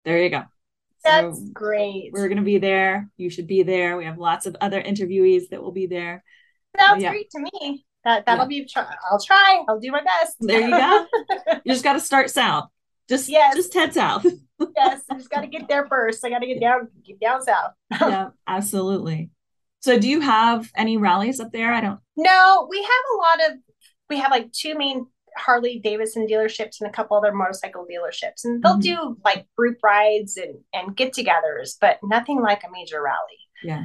there 0.04 0.22
you 0.22 0.30
go. 0.30 0.42
That's 1.02 1.36
So 1.38 1.44
great. 1.52 2.12
we're 2.12 2.28
going 2.28 2.38
to 2.38 2.44
be 2.44 2.58
there. 2.58 3.10
You 3.16 3.30
should 3.30 3.46
be 3.46 3.62
there. 3.62 3.96
We 3.96 4.04
have 4.04 4.18
lots 4.18 4.46
of 4.46 4.56
other 4.60 4.80
interviewees 4.80 5.48
that 5.50 5.62
will 5.62 5.72
be 5.72 5.86
there. 5.86 6.22
Sounds 6.78 7.02
yeah. 7.02 7.10
great 7.10 7.30
to 7.30 7.40
me. 7.40 7.84
That 8.04 8.26
that'll 8.26 8.46
be. 8.46 8.64
Try- 8.66 8.86
I'll 9.10 9.20
try. 9.20 9.64
I'll 9.68 9.80
do 9.80 9.90
my 9.90 10.02
best. 10.02 10.36
There 10.40 10.60
you 10.60 10.70
go. 10.70 11.06
You 11.64 11.72
just 11.72 11.84
got 11.84 11.94
to 11.94 12.00
start 12.00 12.30
south. 12.30 12.68
Just 13.08 13.28
Yes. 13.28 13.54
just 13.56 13.74
head 13.74 13.92
south. 13.94 14.24
yes, 14.76 15.02
I 15.10 15.14
just 15.16 15.30
got 15.30 15.40
to 15.40 15.46
get 15.46 15.68
there 15.68 15.86
first. 15.88 16.24
I 16.24 16.30
got 16.30 16.40
to 16.40 16.46
get 16.46 16.60
down, 16.60 16.88
get 17.04 17.18
down 17.20 17.42
south. 17.42 17.72
yeah, 18.00 18.28
absolutely. 18.46 19.30
So 19.84 19.98
do 19.98 20.08
you 20.08 20.20
have 20.20 20.70
any 20.74 20.96
rallies 20.96 21.40
up 21.40 21.52
there? 21.52 21.70
I 21.70 21.82
don't. 21.82 22.00
No, 22.16 22.66
we 22.70 22.78
have 22.78 22.88
a 22.88 23.16
lot 23.18 23.50
of. 23.50 23.58
We 24.08 24.18
have 24.18 24.30
like 24.30 24.50
two 24.50 24.74
main 24.78 25.08
Harley 25.36 25.78
Davidson 25.78 26.26
dealerships 26.26 26.80
and 26.80 26.88
a 26.88 26.92
couple 26.92 27.18
other 27.18 27.34
motorcycle 27.34 27.84
dealerships, 27.84 28.44
and 28.46 28.62
they'll 28.62 28.78
Mhm. 28.78 28.82
do 28.82 29.16
like 29.26 29.46
group 29.58 29.76
rides 29.84 30.38
and 30.38 30.54
and 30.72 30.96
get-togethers, 30.96 31.76
but 31.78 31.98
nothing 32.02 32.40
like 32.40 32.64
a 32.64 32.70
major 32.70 33.02
rally. 33.02 33.38
Yeah. 33.62 33.84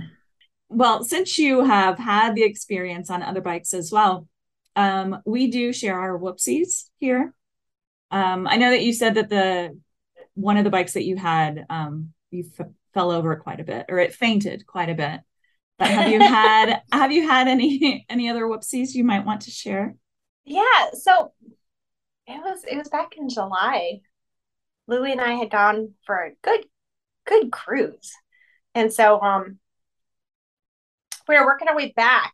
Well, 0.70 1.03
since 1.03 1.38
you 1.38 1.65
have 1.65 2.00
had 2.00 2.34
the 2.34 2.44
experience 2.44 3.10
on 3.10 3.22
other 3.22 3.41
bikes 3.41 3.74
as 3.74 3.91
well, 3.91 4.25
um, 4.77 5.22
we 5.25 5.51
do 5.51 5.74
share 5.74 6.00
our 6.00 6.18
whoopsies 6.18 6.86
here. 7.00 7.34
Um, 8.10 8.48
I 8.48 8.56
know 8.56 8.70
that 8.70 8.84
you 8.84 8.94
said 8.94 9.15
that 9.15 9.27
the 9.27 9.77
one 10.36 10.56
of 10.56 10.63
the 10.63 10.70
bikes 10.70 10.94
that 10.94 11.03
you 11.03 11.18
had, 11.18 11.65
um, 11.70 12.13
you 12.32 12.46
f- 12.58 12.68
fell 12.94 13.12
over 13.12 13.36
quite 13.36 13.60
a 13.60 13.65
bit, 13.65 13.88
or 13.89 14.00
it 14.00 14.13
fainted 14.13 14.65
quite 14.65 14.89
a 14.89 14.96
bit. 14.96 15.20
But 15.80 15.88
have 15.88 16.10
you 16.10 16.20
had 16.20 16.82
have 16.92 17.12
you 17.12 17.28
had 17.28 17.48
any 17.48 18.06
any 18.10 18.30
other 18.30 18.46
whoopsies 18.46 18.94
you 18.94 19.04
might 19.04 19.26
want 19.26 19.42
to 19.42 19.52
share? 19.52 19.96
Yeah, 20.46 20.92
so 20.94 21.34
it 22.28 22.42
was 22.44 22.63
it 22.70 22.78
was 22.78 22.89
back 22.89 23.18
in 23.18 23.30
July. 23.30 24.02
Louie 24.88 25.12
and 25.12 25.22
I 25.22 25.34
had 25.34 25.52
gone 25.52 25.94
for 26.06 26.15
a 26.15 26.32
good 26.42 26.65
good 27.26 27.52
cruise. 27.52 28.12
And 28.76 28.92
so 28.92 29.22
um 29.22 29.60
we 31.28 31.39
were 31.39 31.46
working 31.46 31.68
our 31.68 31.76
way 31.76 31.94
back. 31.96 32.34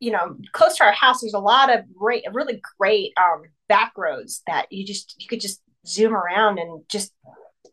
You 0.00 0.10
know, 0.10 0.36
close 0.52 0.76
to 0.78 0.84
our 0.84 0.92
house, 0.92 1.20
there's 1.20 1.34
a 1.34 1.38
lot 1.38 1.72
of 1.72 1.84
great, 1.94 2.24
really 2.32 2.60
great 2.78 3.12
um 3.16 3.42
back 3.68 3.92
roads 3.96 4.42
that 4.46 4.72
you 4.72 4.84
just 4.84 5.14
you 5.18 5.28
could 5.28 5.40
just 5.40 5.62
zoom 5.86 6.14
around 6.14 6.58
and 6.58 6.82
just 6.88 7.12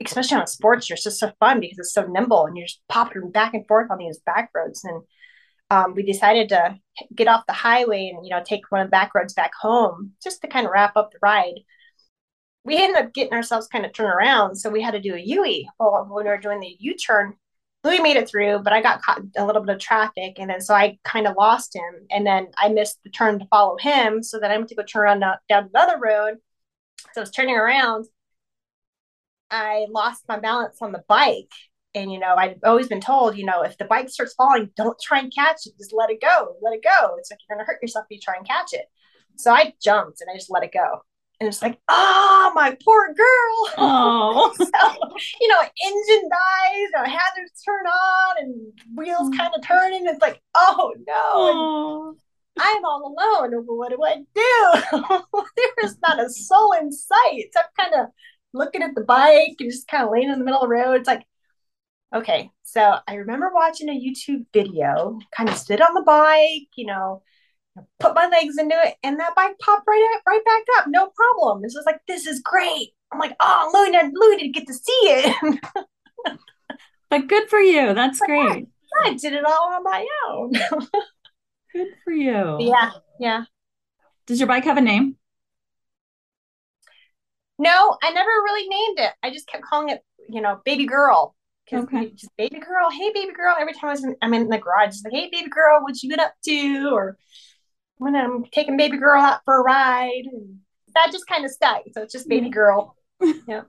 especially 0.03 0.37
on 0.37 0.47
sports, 0.47 0.89
you're 0.89 0.97
just 0.97 1.19
so 1.19 1.31
fun 1.39 1.59
because 1.59 1.77
it's 1.79 1.93
so 1.93 2.05
nimble 2.05 2.45
and 2.45 2.57
you're 2.57 2.67
just 2.67 2.81
popping 2.89 3.31
back 3.31 3.53
and 3.53 3.67
forth 3.67 3.91
on 3.91 3.97
these 3.97 4.19
back 4.19 4.49
roads. 4.55 4.83
And 4.83 5.03
um, 5.71 5.95
we 5.95 6.03
decided 6.03 6.49
to 6.49 6.77
get 7.13 7.27
off 7.27 7.47
the 7.47 7.53
highway 7.53 8.11
and 8.13 8.25
you 8.25 8.29
know 8.31 8.43
take 8.43 8.71
one 8.71 8.81
of 8.81 8.87
the 8.87 8.91
back 8.91 9.15
roads 9.15 9.33
back 9.33 9.51
home 9.59 10.11
just 10.23 10.41
to 10.41 10.47
kind 10.47 10.65
of 10.65 10.71
wrap 10.71 10.95
up 10.95 11.11
the 11.11 11.19
ride. 11.21 11.59
We 12.63 12.77
ended 12.77 13.03
up 13.03 13.13
getting 13.13 13.33
ourselves 13.33 13.67
kind 13.67 13.85
of 13.85 13.93
turned 13.93 14.09
around, 14.09 14.55
so 14.55 14.69
we 14.69 14.81
had 14.81 14.91
to 14.91 14.99
do 15.01 15.13
a 15.13 15.19
U-E. 15.19 15.69
Well, 15.79 16.07
when 16.09 16.25
we 16.25 16.29
were 16.31 16.37
doing 16.37 16.59
the 16.59 16.75
U-turn, 16.79 17.35
Louis 17.83 17.99
made 17.99 18.17
it 18.17 18.27
through, 18.27 18.59
but 18.59 18.73
I 18.73 18.81
got 18.81 19.03
caught 19.03 19.21
a 19.37 19.45
little 19.45 19.61
bit 19.61 19.75
of 19.75 19.81
traffic, 19.81 20.37
and 20.39 20.49
then 20.49 20.61
so 20.61 20.73
I 20.73 20.97
kind 21.03 21.27
of 21.27 21.35
lost 21.37 21.75
him, 21.75 22.07
and 22.09 22.25
then 22.25 22.47
I 22.57 22.69
missed 22.69 22.97
the 23.03 23.11
turn 23.11 23.37
to 23.39 23.47
follow 23.47 23.77
him, 23.77 24.23
so 24.23 24.39
then 24.39 24.49
I 24.51 24.57
went 24.57 24.69
to 24.69 24.75
go 24.75 24.83
turn 24.83 25.03
around 25.03 25.19
down 25.19 25.69
another 25.73 25.99
road. 25.99 26.37
So 27.13 27.21
I 27.21 27.23
was 27.23 27.31
turning 27.31 27.55
around, 27.55 28.05
I 29.55 29.87
lost 29.89 30.23
my 30.27 30.39
balance 30.39 30.81
on 30.81 30.91
the 30.91 31.03
bike. 31.07 31.51
And, 31.93 32.11
you 32.11 32.19
know, 32.19 32.35
I'd 32.35 32.59
always 32.65 32.89
been 32.89 32.99
told, 32.99 33.37
you 33.37 33.45
know, 33.45 33.61
if 33.61 33.77
the 33.77 33.85
bike 33.85 34.09
starts 34.09 34.33
falling, 34.33 34.69
don't 34.75 34.99
try 35.01 35.19
and 35.19 35.33
catch 35.33 35.65
it. 35.65 35.77
Just 35.77 35.93
let 35.93 36.09
it 36.09 36.21
go. 36.21 36.55
Let 36.61 36.73
it 36.73 36.83
go. 36.83 37.15
It's 37.17 37.31
like 37.31 37.39
you're 37.47 37.55
going 37.55 37.65
to 37.65 37.71
hurt 37.71 37.81
yourself 37.81 38.05
if 38.09 38.15
you 38.15 38.21
try 38.21 38.35
and 38.35 38.45
catch 38.45 38.73
it. 38.73 38.85
So 39.37 39.51
I 39.51 39.73
jumped 39.81 40.19
and 40.19 40.29
I 40.29 40.35
just 40.37 40.51
let 40.51 40.63
it 40.63 40.73
go. 40.73 41.01
And 41.39 41.47
it's 41.47 41.61
like, 41.61 41.79
oh, 41.87 42.51
my 42.55 42.77
poor 42.83 43.13
girl. 43.13 43.73
Oh, 43.77 44.53
so, 44.57 44.65
you 45.39 45.47
know, 45.47 45.61
engine 45.61 46.29
dies, 46.29 46.75
you 46.75 46.91
know, 46.95 47.03
hazards 47.03 47.61
turn 47.63 47.85
on 47.85 48.35
and 48.39 48.73
wheels 48.95 49.29
mm. 49.29 49.37
kind 49.37 49.53
of 49.55 49.65
turning. 49.65 50.05
It's 50.05 50.21
like, 50.21 50.41
oh, 50.55 50.93
no. 51.07 51.47
And 51.47 51.57
oh. 51.57 52.15
I'm 52.57 52.85
all 52.85 53.15
alone. 53.15 53.63
What 53.65 53.89
do 53.89 54.03
I 54.03 54.23
do? 54.33 55.43
There's 55.77 55.97
not 56.01 56.23
a 56.23 56.29
soul 56.29 56.73
in 56.73 56.91
sight. 56.91 57.49
So 57.53 57.61
I'm 57.61 57.91
kind 57.91 58.01
of 58.01 58.07
looking 58.55 58.81
at 58.81 58.95
the 58.95 59.03
bike 59.03 59.55
and 59.59 59.71
just 59.71 59.87
kind 59.87 60.03
of 60.03 60.11
laying 60.11 60.29
in 60.29 60.39
the 60.39 60.45
middle 60.45 60.61
of 60.61 60.69
the 60.69 60.75
road. 60.75 60.93
It's 60.95 61.07
like, 61.07 61.25
okay. 62.13 62.51
So 62.63 62.97
I 63.07 63.15
remember 63.15 63.51
watching 63.53 63.89
a 63.89 63.91
YouTube 63.91 64.45
video, 64.53 65.19
kind 65.35 65.49
of 65.49 65.55
stood 65.57 65.81
on 65.81 65.93
the 65.93 66.01
bike, 66.01 66.69
you 66.75 66.87
know, 66.87 67.21
put 67.99 68.15
my 68.15 68.27
legs 68.27 68.57
into 68.57 68.75
it, 68.75 68.95
and 69.03 69.19
that 69.19 69.35
bike 69.35 69.57
popped 69.59 69.87
right 69.87 70.15
up, 70.15 70.23
right 70.27 70.43
back 70.45 70.63
up. 70.79 70.85
No 70.87 71.09
problem. 71.15 71.61
This 71.61 71.75
was 71.75 71.85
like, 71.85 71.99
this 72.07 72.25
is 72.25 72.41
great. 72.41 72.89
I'm 73.11 73.19
like, 73.19 73.35
oh, 73.39 73.71
Luna, 73.73 74.11
Luna 74.13 74.37
didn't 74.39 74.55
get 74.55 74.67
to 74.67 74.73
see 74.73 74.91
it. 75.03 75.59
But 77.09 77.27
good 77.27 77.49
for 77.49 77.59
you. 77.59 77.93
That's 77.93 78.19
great. 78.19 78.67
I 79.03 79.13
did 79.13 79.33
it 79.33 79.45
all 79.45 79.73
on 79.73 79.83
my 79.83 80.05
own. 80.27 80.51
Good 81.73 81.87
for 82.03 82.11
you. 82.11 82.57
yeah. 82.59 82.91
Yeah. 83.19 83.43
Does 84.25 84.39
your 84.39 84.47
bike 84.47 84.63
have 84.63 84.77
a 84.77 84.81
name? 84.81 85.17
No, 87.57 87.97
I 88.03 88.11
never 88.11 88.29
really 88.29 88.67
named 88.67 88.99
it. 88.99 89.13
I 89.23 89.31
just 89.31 89.47
kept 89.47 89.63
calling 89.63 89.89
it, 89.89 90.01
you 90.29 90.41
know, 90.41 90.59
baby 90.65 90.85
girl. 90.85 91.35
Because 91.65 91.85
Okay. 91.85 92.11
just 92.11 92.35
baby 92.37 92.59
girl, 92.59 92.89
hey 92.91 93.11
baby 93.13 93.33
girl. 93.33 93.55
Every 93.59 93.73
time 93.73 93.89
I 93.89 93.93
was 93.93 94.03
in, 94.03 94.15
I'm 94.21 94.33
in 94.33 94.49
the 94.49 94.57
garage, 94.57 94.89
it's 94.89 95.03
like, 95.03 95.13
hey 95.13 95.29
baby 95.31 95.49
girl, 95.49 95.81
what 95.81 96.01
you 96.03 96.09
been 96.09 96.19
up 96.19 96.33
to? 96.45 96.89
Or 96.93 97.17
when 97.97 98.15
I'm 98.15 98.45
taking 98.45 98.77
baby 98.77 98.97
girl 98.97 99.21
out 99.21 99.41
for 99.45 99.59
a 99.59 99.63
ride. 99.63 100.23
And 100.31 100.59
that 100.93 101.11
just 101.11 101.27
kind 101.27 101.43
of 101.45 101.51
stuck. 101.51 101.81
So 101.93 102.03
it's 102.03 102.13
just 102.13 102.29
baby 102.29 102.49
girl. 102.49 102.95
Yeah. 103.47 103.61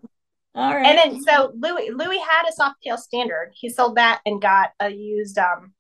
All 0.55 0.75
right. 0.75 0.87
And 0.87 0.99
then 0.99 1.23
so 1.23 1.53
Louis 1.55 1.91
Louis 1.91 2.19
had 2.19 2.49
a 2.49 2.53
soft 2.53 2.77
tail 2.83 2.97
standard. 2.97 3.53
He 3.55 3.69
sold 3.69 3.97
that 3.97 4.21
and 4.25 4.41
got 4.41 4.71
a 4.81 4.89
used 4.89 5.39
um 5.39 5.75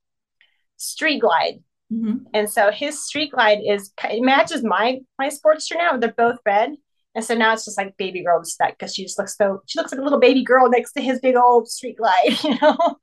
street 0.76 1.20
glide. 1.20 1.62
Mhm. 1.92 2.26
And 2.34 2.50
so 2.50 2.70
his 2.70 3.04
street 3.04 3.32
glide 3.32 3.58
is 3.66 3.92
it 4.04 4.22
matches 4.22 4.62
my 4.62 5.00
my 5.18 5.28
Sportster 5.28 5.76
now. 5.76 5.96
They're 5.96 6.12
both 6.12 6.38
red, 6.44 6.76
and 7.16 7.24
so 7.24 7.34
now 7.34 7.54
it's 7.54 7.66
just 7.66 7.78
like 7.78 7.96
baby 7.98 8.22
girl 8.24 8.44
spec 8.44 8.78
because 8.78 8.94
she 8.94 9.04
just 9.04 9.18
looks 9.18 9.36
so 9.36 9.62
she 9.66 9.80
looks 9.80 9.92
like 9.92 10.00
a 10.00 10.04
little 10.04 10.20
baby 10.20 10.44
girl 10.44 10.70
next 10.70 10.92
to 10.94 11.02
his 11.02 11.20
big 11.20 11.36
old 11.36 11.68
street 11.68 11.98
glide. 11.98 12.38
You 12.44 12.58
know, 12.62 12.98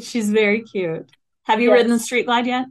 She's 0.00 0.30
very 0.30 0.62
cute. 0.62 1.06
Have 1.44 1.60
you 1.60 1.70
Yes. 1.70 1.76
ridden 1.78 1.92
the 1.92 1.98
street 1.98 2.26
glide 2.26 2.46
yet? 2.46 2.66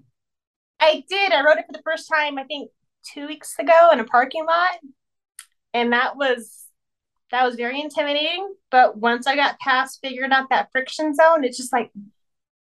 I 0.80 1.04
did. 1.10 1.32
I 1.32 1.43
rode 1.43 1.58
it 1.58 1.65
for 1.67 1.73
the 1.73 1.82
first 1.84 2.10
time. 2.10 2.38
I 2.38 2.43
think 2.43 2.69
two 3.13 3.28
weeks 3.28 3.54
ago 3.60 3.89
in 3.93 3.99
a 3.99 4.04
parking 4.04 4.45
lot, 4.45 4.78
and 5.73 5.93
that 5.93 6.17
was 6.17 6.65
that 7.32 7.45
was 7.45 7.56
very 7.56 7.82
intimidating. 7.82 8.54
But 8.71 8.97
once 8.97 9.28
I 9.28 9.36
got 9.36 9.60
past 9.60 9.99
figuring 10.04 10.32
out 10.32 10.49
that 10.49 10.69
friction 10.71 11.13
zone, 11.15 11.43
it's 11.43 11.58
just 11.58 11.73
like, 11.73 11.91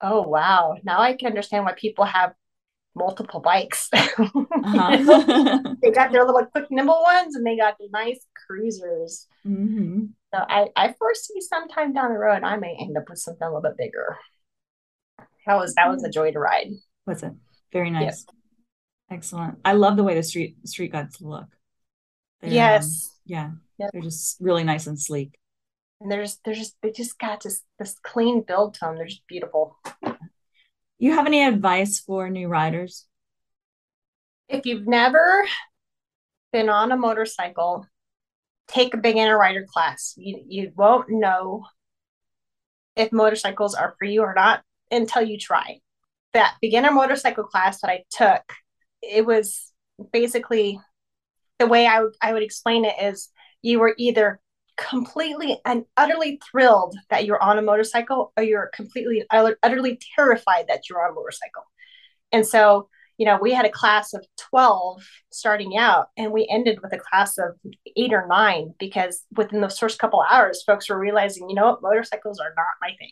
oh 0.01 0.23
wow, 0.23 0.77
now 0.85 1.01
I 1.01 1.15
can 1.15 1.29
understand 1.29 1.65
why 1.65 1.75
people 1.75 2.05
have 2.05 2.35
multiple 3.01 3.41
bikes. 3.41 3.91
Uh-huh. 4.63 5.75
they 5.83 5.91
got 5.91 6.13
their 6.13 6.25
little 6.25 6.45
quick 6.47 6.67
nimble 6.71 7.03
ones 7.03 7.35
and 7.35 7.45
they 7.47 7.57
got 7.57 7.77
the 7.79 7.89
nice 7.93 8.21
cruisers 8.47 9.27
hmm 9.43 10.05
So 10.33 10.41
I, 10.49 10.69
I 10.77 10.95
foresee 10.99 11.41
sometime 11.41 11.93
down 11.93 12.13
the 12.13 12.19
road 12.19 12.43
I 12.43 12.57
may 12.57 12.77
end 12.79 12.97
up 12.97 13.09
with 13.09 13.19
something 13.19 13.43
a 13.43 13.51
little 13.51 13.63
bit 13.63 13.79
bigger. 13.79 14.19
That 15.47 15.57
was 15.57 15.75
that 15.75 15.89
was 15.89 16.05
a 16.05 16.11
joy 16.11 16.33
to 16.33 16.39
ride. 16.39 16.69
Was 17.07 17.23
it? 17.23 17.33
Very 17.73 17.91
nice. 17.91 18.27
Excellent. 19.11 19.59
I 19.65 19.73
love 19.73 19.97
the 19.97 20.05
way 20.05 20.15
the 20.15 20.23
street 20.23 20.57
street 20.67 20.93
glides 20.93 21.21
look. 21.21 21.47
They're, 22.41 22.51
um, 22.51 22.55
yes. 22.55 23.11
yeah. 23.25 23.51
Yep. 23.79 23.91
They're 23.93 24.03
just 24.03 24.37
really 24.41 24.65
nice 24.65 24.87
and 24.87 25.01
sleek. 25.01 25.39
And 26.01 26.11
there's 26.11 26.39
there's 26.45 26.59
just 26.59 26.77
they 26.83 26.91
just 26.91 27.19
got 27.19 27.43
just 27.43 27.65
this 27.79 27.97
clean 28.03 28.43
build 28.43 28.75
to 28.75 28.81
them. 28.81 28.97
They're 28.97 29.07
just 29.07 29.27
beautiful. 29.27 29.77
You 31.01 31.13
have 31.15 31.27
any 31.27 31.43
advice 31.43 31.99
for 31.99 32.29
new 32.29 32.47
riders? 32.47 33.07
If 34.51 34.67
you've 34.67 34.87
never 34.87 35.47
been 36.53 36.69
on 36.69 36.93
a 36.93 36.97
motorcycle, 36.97 37.87
take 38.69 38.93
a 38.93 38.99
beginner 38.99 39.39
rider 39.39 39.65
class. 39.67 40.13
You 40.19 40.45
you 40.47 40.73
won't 40.77 41.09
know 41.09 41.65
if 42.97 43.13
motorcycles 43.13 43.75
are 43.75 43.95
for 43.99 44.05
you 44.05 44.21
or 44.21 44.35
not 44.37 44.63
until 44.91 45.23
you 45.23 45.39
try. 45.39 45.81
That 46.35 46.57
beginner 46.61 46.91
motorcycle 46.91 47.45
class 47.45 47.81
that 47.81 47.91
I 47.91 48.05
took, 48.11 48.43
it 49.01 49.25
was 49.25 49.73
basically 50.13 50.79
the 51.59 51.67
way 51.67 51.87
I 51.87 52.03
would 52.03 52.15
I 52.21 52.35
would 52.35 52.43
explain 52.43 52.85
it 52.85 52.97
is 53.01 53.31
you 53.63 53.79
were 53.79 53.95
either 53.97 54.39
completely 54.89 55.61
and 55.65 55.85
utterly 55.97 56.41
thrilled 56.51 56.97
that 57.11 57.27
you're 57.27 57.43
on 57.43 57.59
a 57.59 57.63
motorcycle 57.63 58.33
or 58.37 58.43
you're 58.43 58.71
completely 58.75 59.25
utterly 59.31 60.01
terrified 60.17 60.67
that 60.69 60.89
you're 60.89 61.05
on 61.05 61.13
a 61.13 61.15
motorcycle. 61.15 61.65
And 62.33 62.47
so 62.47 62.89
you 63.21 63.27
know, 63.27 63.39
we 63.39 63.53
had 63.53 63.67
a 63.67 63.71
class 63.71 64.15
of 64.15 64.25
12 64.39 65.07
starting 65.31 65.77
out, 65.77 66.09
and 66.17 66.33
we 66.33 66.49
ended 66.51 66.79
with 66.83 66.95
a 66.95 66.99
class 66.99 67.37
of 67.37 67.51
eight 67.95 68.15
or 68.15 68.27
nine 68.27 68.73
because 68.79 69.27
within 69.37 69.61
those 69.61 69.79
first 69.79 69.99
couple 69.99 70.23
hours, 70.23 70.63
folks 70.63 70.89
were 70.89 70.99
realizing, 70.99 71.51
you 71.51 71.55
know 71.55 71.67
what, 71.67 71.83
motorcycles 71.83 72.41
are 72.41 72.55
not 72.57 72.81
my 72.81 72.97
thing. 72.99 73.11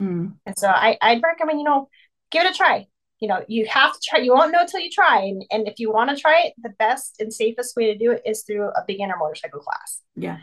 Mm. 0.00 0.34
And 0.44 0.58
so 0.58 0.66
I, 0.66 0.98
I'd 1.00 1.22
recommend, 1.22 1.60
you 1.60 1.64
know, 1.64 1.88
give 2.32 2.42
it 2.42 2.50
a 2.52 2.56
try. 2.56 2.88
You 3.20 3.28
know, 3.28 3.44
you 3.46 3.64
have 3.66 3.92
to 3.92 4.00
try, 4.04 4.18
you 4.18 4.34
won't 4.34 4.50
know 4.50 4.66
till 4.68 4.80
you 4.80 4.90
try. 4.90 5.20
And, 5.20 5.44
and 5.52 5.68
if 5.68 5.78
you 5.78 5.92
want 5.92 6.10
to 6.10 6.16
try 6.16 6.46
it, 6.46 6.54
the 6.60 6.70
best 6.70 7.20
and 7.20 7.32
safest 7.32 7.76
way 7.76 7.92
to 7.92 7.96
do 7.96 8.10
it 8.10 8.22
is 8.26 8.42
through 8.42 8.70
a 8.70 8.82
beginner 8.84 9.14
motorcycle 9.16 9.60
class. 9.60 10.00
Yeah. 10.16 10.38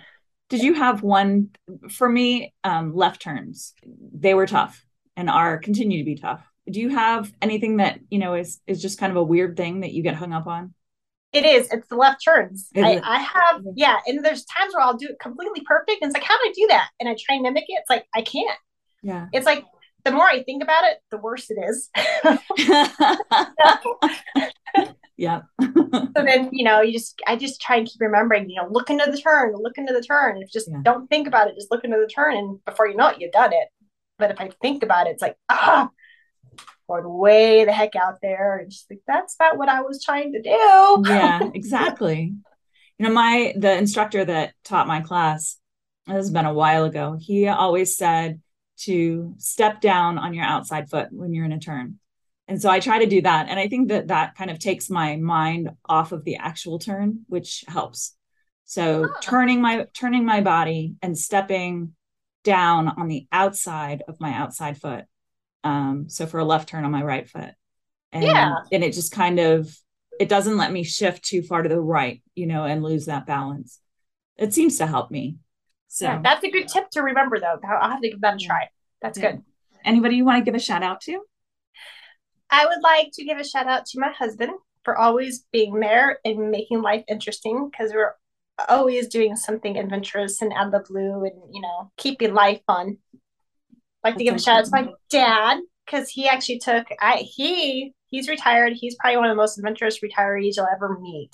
Did 0.51 0.63
you 0.63 0.73
have 0.73 1.01
one 1.01 1.49
for 1.89 2.09
me? 2.09 2.53
Um, 2.65 2.93
left 2.93 3.21
turns, 3.21 3.73
they 4.13 4.33
were 4.33 4.45
tough 4.45 4.85
and 5.15 5.29
are 5.29 5.57
continue 5.57 5.99
to 5.99 6.03
be 6.03 6.15
tough. 6.15 6.45
Do 6.69 6.81
you 6.81 6.89
have 6.89 7.31
anything 7.41 7.77
that 7.77 8.01
you 8.09 8.19
know 8.19 8.33
is 8.33 8.59
is 8.67 8.81
just 8.81 8.99
kind 8.99 9.11
of 9.11 9.15
a 9.15 9.23
weird 9.23 9.55
thing 9.55 9.79
that 9.79 9.93
you 9.93 10.03
get 10.03 10.15
hung 10.15 10.33
up 10.33 10.47
on? 10.47 10.73
It 11.31 11.45
is. 11.45 11.71
It's 11.71 11.87
the 11.87 11.95
left 11.95 12.21
turns. 12.25 12.67
I. 12.75 12.99
I 13.01 13.19
have 13.19 13.61
yeah 13.77 13.99
and 14.05 14.25
there's 14.25 14.43
times 14.43 14.73
where 14.73 14.83
i'll 14.83 14.97
do 14.97 15.07
it 15.07 15.19
completely 15.21 15.61
perfect 15.65 16.01
and 16.01 16.09
it's 16.09 16.13
like 16.13 16.27
how 16.27 16.37
do 16.37 16.49
i 16.49 16.51
do 16.53 16.67
that? 16.67 16.89
And 16.99 17.07
i 17.07 17.15
try 17.17 17.35
and 17.35 17.43
mimic 17.43 17.63
it. 17.69 17.79
It's 17.79 17.89
like 17.89 18.05
i 18.13 18.21
can't. 18.21 18.59
Yeah. 19.03 19.27
It's 19.31 19.45
like 19.45 19.63
the 20.03 20.11
more 20.11 20.25
i 20.25 20.43
think 20.43 20.61
about 20.61 20.83
it 20.83 20.97
the 21.11 21.17
worse 21.17 21.49
it 21.49 21.59
is 21.63 21.89
yeah. 25.21 25.41
So 25.61 26.23
then 26.25 26.49
you 26.51 26.65
know 26.65 26.81
you 26.81 26.91
just 26.93 27.21
i 27.27 27.35
just 27.35 27.61
try 27.61 27.75
and 27.77 27.87
keep 27.87 28.01
remembering 28.01 28.49
you 28.49 28.55
know 28.55 28.67
look 28.69 28.89
into 28.89 29.09
the 29.09 29.17
turn 29.17 29.53
look 29.55 29.77
into 29.77 29.93
the 29.93 30.01
turn. 30.01 30.41
If 30.41 30.51
just 30.51 30.67
Yeah. 30.69 30.79
don't 30.83 31.07
think 31.07 31.27
about 31.27 31.47
it 31.47 31.55
just 31.55 31.71
look 31.71 31.83
into 31.83 31.97
the 31.97 32.11
turn 32.13 32.35
and 32.35 32.63
before 32.65 32.87
you 32.87 32.95
know 32.97 33.07
it 33.09 33.21
you've 33.21 33.31
done 33.31 33.53
it. 33.53 33.67
But 34.17 34.31
if 34.31 34.39
i 34.41 34.49
think 34.61 34.81
about 34.83 35.07
it 35.07 35.11
it's 35.11 35.21
like 35.21 35.37
ah 35.49 35.89
going 36.87 37.03
way 37.07 37.65
the 37.65 37.71
heck 37.71 37.95
out 37.95 38.17
there 38.21 38.57
and 38.57 38.71
just 38.71 38.89
like 38.89 39.01
that's 39.07 39.35
not 39.39 39.57
what 39.57 39.69
i 39.69 39.81
was 39.81 40.03
trying 40.03 40.33
to 40.33 40.41
do. 40.41 41.03
Yeah 41.07 41.39
exactly. 41.53 42.33
You 42.97 43.07
know 43.07 43.13
my 43.13 43.53
the 43.55 43.77
instructor 43.77 44.25
that 44.25 44.53
taught 44.63 44.87
my 44.87 45.01
class 45.01 45.57
this 46.07 46.15
has 46.15 46.31
been 46.31 46.45
a 46.45 46.53
while 46.53 46.85
ago 46.85 47.15
he 47.19 47.47
always 47.47 47.95
said 47.95 48.41
to 48.77 49.35
step 49.37 49.81
down 49.81 50.17
on 50.17 50.33
your 50.33 50.45
outside 50.45 50.89
foot 50.89 51.09
when 51.11 51.33
you're 51.33 51.45
in 51.45 51.51
a 51.51 51.59
turn 51.59 51.99
and 52.51 52.61
so 52.61 52.69
i 52.69 52.79
try 52.81 52.99
to 52.99 53.05
do 53.15 53.21
that. 53.21 53.47
And 53.49 53.57
i 53.57 53.67
think 53.69 53.87
that 53.89 54.09
that 54.09 54.35
kind 54.35 54.51
of 54.51 54.59
takes 54.59 54.89
my 54.89 55.15
mind 55.15 55.69
off 55.87 56.11
of 56.11 56.25
the 56.25 56.35
actual 56.35 56.77
turn 56.79 57.21
which 57.27 57.63
helps. 57.67 58.15
So 58.65 59.07
Ah. 59.09 59.19
turning 59.21 59.61
my 59.61 59.87
turning 59.93 60.25
my 60.25 60.41
body 60.41 60.95
and 61.01 61.17
stepping 61.17 61.95
down 62.43 62.87
on 62.99 63.07
the 63.07 63.25
outside 63.31 64.03
of 64.09 64.19
my 64.19 64.33
outside 64.33 64.75
foot 64.83 65.05
um 65.63 66.09
so 66.09 66.25
for 66.25 66.39
a 66.39 66.43
left 66.45 66.67
turn 66.69 66.83
on 66.85 66.91
my 66.91 67.03
right 67.03 67.27
foot. 67.29 67.53
And 68.11 68.23
Yeah. 68.23 68.55
and 68.73 68.83
it 68.83 68.93
just 68.93 69.11
kind 69.13 69.39
of 69.39 69.73
it 70.19 70.27
doesn't 70.27 70.57
let 70.57 70.71
me 70.73 70.83
shift 70.83 71.23
too 71.23 71.41
far 71.41 71.63
to 71.63 71.69
the 71.69 71.79
right 71.97 72.21
you 72.35 72.47
know 72.47 72.63
and 72.65 72.83
lose 72.83 73.05
that 73.05 73.25
balance. 73.25 73.79
It 74.37 74.53
seems 74.53 74.77
to 74.79 74.87
help 74.87 75.09
me. 75.11 75.37
So 75.87 76.05
yeah, 76.05 76.19
that's 76.21 76.43
a 76.43 76.51
good 76.51 76.67
tip 76.67 76.89
to 76.91 77.01
remember 77.01 77.39
though. 77.39 77.57
I'll 77.63 77.91
have 77.91 78.01
to 78.01 78.09
give 78.09 78.21
that 78.21 78.35
a 78.35 78.45
try. 78.49 78.63
That's 79.01 79.17
Yeah. 79.17 79.31
good. 79.31 79.41
Anybody 79.85 80.15
you 80.17 80.25
want 80.25 80.37
to 80.39 80.45
give 80.49 80.55
a 80.61 80.63
shout 80.69 80.83
out 80.83 80.99
to 81.07 81.21
i 82.51 82.65
would 82.65 82.81
like 82.81 83.09
to 83.13 83.23
give 83.23 83.37
a 83.37 83.43
shout 83.43 83.67
out 83.67 83.85
to 83.85 83.99
my 83.99 84.11
husband 84.11 84.51
for 84.83 84.97
always 84.97 85.45
being 85.51 85.79
there 85.79 86.19
and 86.25 86.49
making 86.49 86.81
life 86.81 87.03
interesting 87.07 87.69
because 87.69 87.93
we're 87.93 88.13
always 88.69 89.07
doing 89.07 89.35
something 89.35 89.77
adventurous 89.77 90.41
and 90.41 90.53
out 90.53 90.67
of 90.67 90.71
the 90.71 90.85
blue 90.87 91.23
and 91.23 91.33
you 91.51 91.61
know 91.61 91.91
keeping 91.97 92.33
life 92.33 92.59
fun 92.67 92.97
like 94.03 94.15
to 94.17 94.23
give 94.23 94.35
a 94.35 94.39
shout 94.39 94.59
out 94.59 94.65
to 94.65 94.71
my 94.71 94.91
dad 95.09 95.59
because 95.85 96.09
he 96.09 96.27
actually 96.27 96.59
took 96.59 96.87
I 96.99 97.17
he 97.17 97.93
he's 98.11 98.29
retired. 98.29 98.73
He's 98.75 98.95
probably 98.95 99.17
one 99.17 99.29
of 99.29 99.31
the 99.31 99.41
most 99.41 99.57
adventurous 99.57 99.99
retirees 100.01 100.57
you'll 100.57 100.67
ever 100.71 100.99
meet. 100.99 101.31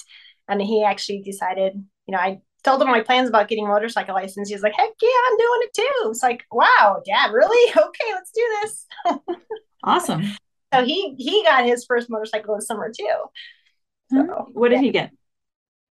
And 0.48 0.62
he 0.62 0.84
actually 0.84 1.22
decided, 1.22 1.74
you 2.08 2.12
know, 2.12 2.20
I 2.20 2.40
told 2.64 2.82
him 2.82 2.88
my 2.88 3.02
plans 3.02 3.28
about 3.28 3.50
getting 3.50 3.66
a 3.66 3.68
motorcycle 3.68 4.16
license. 4.16 4.48
He 4.48 4.56
was 4.56 4.64
like, 4.64 4.76
heck 4.76 4.90
yeah, 5.02 5.10
I'm 5.30 5.38
doing 5.38 5.60
it 5.64 5.74
too. 5.74 6.10
It's 6.10 6.24
like, 6.24 6.46
wow, 6.52 7.02
dad, 7.06 7.34
really? 7.34 7.74
Okay, 7.78 8.14
let's 8.14 8.32
do 8.32 8.60
this. 8.62 8.86
awesome 9.84 10.24
So 10.74 10.84
he 10.84 11.16
he 11.18 11.44
got 11.44 11.66
his 11.66 11.86
first 11.86 12.10
motorcycle 12.10 12.56
this 12.56 12.68
summer 12.68 12.92
too. 12.92 13.16
So 14.12 14.22
hmm. 14.22 14.52
what 14.54 14.70
did 14.70 14.76
yeah. 14.76 14.82
he 14.82 14.92
get 14.92 15.12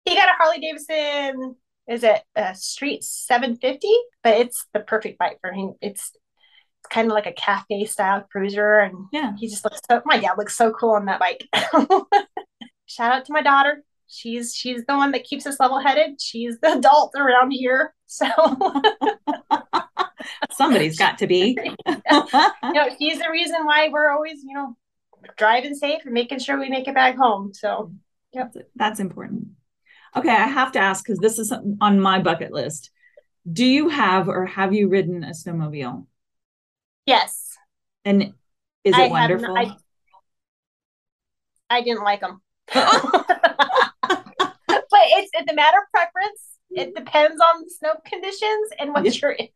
he 0.06 0.16
got 0.16 0.30
a 0.30 0.34
Harley 0.38 0.60
Davidson. 0.60 1.56
Is 1.88 2.04
it 2.04 2.22
a 2.36 2.56
Street 2.56 3.04
750? 3.04 3.88
But 4.24 4.38
it's 4.38 4.66
the 4.74 4.80
perfect 4.80 5.20
bike 5.20 5.40
for 5.42 5.52
him. 5.52 5.74
It's 5.82 6.12
it's 6.12 6.94
kind 6.94 7.08
of 7.08 7.14
like 7.14 7.28
a 7.28 7.34
cafe 7.34 7.86
style 7.86 8.26
cruiser, 8.30 8.80
and 8.80 9.06
yeah 9.14 9.34
he 9.38 9.48
just 9.48 9.64
looks 9.64 9.80
so. 9.90 10.02
My 10.06 10.20
dad 10.20 10.38
looks 10.38 10.58
so 10.58 10.72
cool 10.72 10.92
on 10.92 11.06
that 11.06 11.20
bike. 11.20 11.48
Shout 12.86 13.14
out 13.14 13.26
to 13.26 13.34
my 13.34 13.42
daughter. 13.42 13.84
She's 14.08 14.54
she's 14.54 14.86
the 14.86 14.96
one 14.96 15.12
that 15.12 15.24
keeps 15.24 15.46
us 15.48 15.60
level 15.60 15.80
headed. 15.80 16.22
She's 16.22 16.60
the 16.60 16.74
adult 16.74 17.14
around 17.16 17.52
here, 17.52 17.94
so 18.06 18.26
somebody's 20.52 20.98
got 20.98 21.18
to 21.20 21.28
be 21.28 21.58
know 21.88 22.90
she's 23.00 23.20
the 23.20 23.30
reason 23.32 23.66
why 23.66 23.90
we're 23.90 24.12
always 24.12 24.44
you 24.44 24.54
know 24.54 24.76
driving 25.38 25.74
safe 25.76 26.02
and 26.06 26.14
making 26.14 26.40
sure 26.40 26.60
we 26.60 26.70
make 26.70 26.88
it 26.88 26.94
back 26.94 27.16
home. 27.16 27.54
So 27.54 27.94
That's, 28.34 28.58
that's 28.76 29.00
important. 29.00 29.48
Okay, 30.16 30.30
I 30.30 30.48
have 30.48 30.74
to 30.74 30.80
ask 30.80 31.04
because 31.06 31.20
this 31.20 31.40
is 31.40 31.52
on 31.82 32.00
my 32.00 32.20
bucket 32.22 32.52
list. 32.52 32.92
Do 33.52 33.66
you 33.66 33.90
have 33.90 34.28
or 34.30 34.46
have 34.46 34.74
you 34.74 34.90
ridden 34.90 35.24
a 35.24 35.32
snowmobile? 35.32 36.06
yes, 37.06 37.56
And 38.06 38.34
is 38.84 38.94
it 38.94 38.96
I 38.96 39.02
have 39.04 39.12
wonderful? 39.12 39.58
I 41.70 41.82
didn't 41.82 42.04
like 42.04 42.22
them. 42.22 42.42
Oh. 42.76 43.24
but 44.68 45.02
it's 45.18 45.32
it's 45.34 45.52
a 45.52 45.56
matter 45.56 45.78
of 45.78 45.84
preference. 45.92 46.42
It 46.72 46.96
depends 46.96 47.42
on 47.42 47.64
the 47.64 47.70
snow 47.70 47.94
conditions 48.06 48.70
and 48.80 48.94
what 48.94 49.06
Yeah. 49.06 49.12
you're 49.22 49.32
in. 49.32 49.48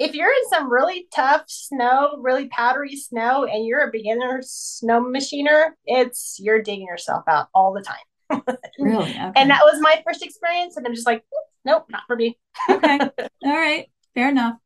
If 0.00 0.14
you're 0.14 0.30
in 0.30 0.48
some 0.48 0.72
really 0.72 1.06
tough 1.14 1.44
snow, 1.48 2.16
really 2.20 2.48
powdery 2.48 2.96
snow, 2.96 3.44
and 3.44 3.66
you're 3.66 3.86
a 3.86 3.90
beginner 3.92 4.40
snow 4.42 5.02
machiner, 5.02 5.72
it's 5.84 6.38
you're 6.40 6.62
digging 6.62 6.86
yourself 6.86 7.24
out 7.28 7.48
all 7.54 7.74
the 7.74 7.82
time. 7.82 8.46
really? 8.78 9.10
Okay. 9.10 9.32
And 9.36 9.50
that 9.50 9.62
was 9.62 9.78
my 9.80 10.02
first 10.06 10.24
experience, 10.24 10.78
and 10.78 10.86
I'm 10.86 10.94
just 10.94 11.06
like, 11.06 11.22
nope, 11.66 11.84
not 11.90 12.04
for 12.06 12.16
me. 12.16 12.38
okay. 12.70 12.98
All 13.44 13.56
right. 13.56 13.90
Fair 14.14 14.30
enough. 14.30 14.56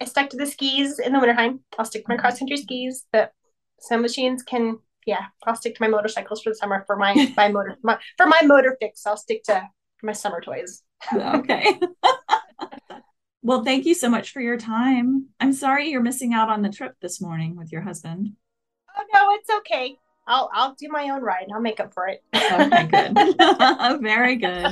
I 0.00 0.06
stuck 0.06 0.30
to 0.30 0.36
the 0.38 0.46
skis 0.46 0.98
in 0.98 1.12
the 1.12 1.20
wintertime. 1.20 1.60
I'll 1.78 1.84
stick 1.84 2.06
to 2.06 2.12
my 2.12 2.16
cross 2.16 2.38
country 2.38 2.56
skis, 2.56 3.04
but 3.12 3.32
snow 3.80 3.98
machines 3.98 4.42
can 4.42 4.78
yeah, 5.06 5.26
I'll 5.46 5.56
stick 5.56 5.74
to 5.74 5.82
my 5.82 5.88
motorcycles 5.88 6.42
for 6.42 6.50
the 6.50 6.54
summer 6.54 6.84
for 6.86 6.96
my 6.96 7.32
my 7.36 7.48
motor 7.48 7.76
my, 7.82 7.98
for 8.16 8.26
my 8.26 8.40
motor 8.44 8.76
fix. 8.80 9.06
I'll 9.06 9.16
stick 9.16 9.42
to 9.44 9.68
my 10.02 10.12
summer 10.12 10.40
toys. 10.40 10.82
Okay. 11.12 11.78
Well, 13.42 13.64
thank 13.64 13.86
you 13.86 13.94
so 13.94 14.08
much 14.08 14.32
for 14.32 14.40
your 14.40 14.56
time. 14.56 15.26
I'm 15.40 15.52
sorry 15.52 15.88
you're 15.90 16.02
missing 16.02 16.34
out 16.34 16.48
on 16.48 16.62
the 16.62 16.68
trip 16.70 16.94
this 17.00 17.20
morning 17.20 17.56
with 17.56 17.72
your 17.72 17.82
husband. 17.82 18.32
Oh 18.96 19.02
no, 19.14 19.34
it's 19.34 19.50
okay. 19.58 19.96
I'll 20.26 20.50
I'll 20.52 20.74
do 20.74 20.88
my 20.88 21.08
own 21.10 21.22
ride. 21.22 21.46
I'll 21.54 21.60
make 21.60 21.80
up 21.80 21.94
for 21.94 22.08
it. 22.08 22.22
Okay, 22.34 22.86
good. 22.86 23.16
Very 24.02 24.36
good. 24.36 24.66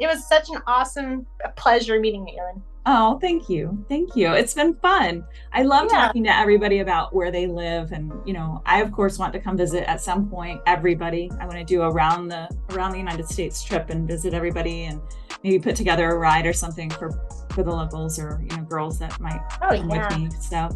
it 0.00 0.06
was 0.06 0.26
such 0.28 0.48
an 0.50 0.62
awesome 0.66 1.26
pleasure 1.56 1.98
meeting 2.00 2.26
you, 2.28 2.38
Erin. 2.38 2.62
Oh, 2.86 3.18
thank 3.18 3.48
you. 3.48 3.82
Thank 3.88 4.14
you. 4.14 4.32
It's 4.34 4.52
been 4.52 4.74
fun. 4.74 5.24
I 5.54 5.62
love 5.62 5.88
Yeah. 5.90 6.00
talking 6.06 6.22
to 6.24 6.36
everybody 6.36 6.80
about 6.80 7.14
where 7.14 7.30
they 7.32 7.46
live 7.46 7.92
and, 7.92 8.12
you 8.26 8.34
know, 8.34 8.60
I 8.66 8.82
of 8.82 8.92
course 8.92 9.18
want 9.18 9.32
to 9.32 9.40
come 9.40 9.56
visit 9.56 9.88
at 9.88 10.02
some 10.02 10.28
point 10.28 10.60
everybody. 10.66 11.30
I 11.40 11.46
want 11.46 11.58
to 11.58 11.64
do 11.64 11.80
around 11.82 12.28
the 12.28 12.46
around 12.72 12.92
the 12.92 12.98
United 12.98 13.26
States 13.26 13.64
trip 13.64 13.88
and 13.88 14.06
visit 14.06 14.34
everybody 14.34 14.84
and 14.84 15.00
maybe 15.44 15.58
put 15.58 15.76
together 15.76 16.10
a 16.10 16.18
ride 16.18 16.46
or 16.46 16.52
something 16.52 16.90
for 16.90 17.10
for 17.52 17.62
the 17.62 17.70
locals 17.70 18.18
or 18.18 18.40
you 18.42 18.56
know 18.56 18.62
girls 18.64 18.98
that 18.98 19.18
might 19.20 19.40
Oh, 19.62 19.76
come 19.76 19.90
yeah. 19.90 20.08
with 20.08 20.18
me. 20.18 20.30
So 20.40 20.68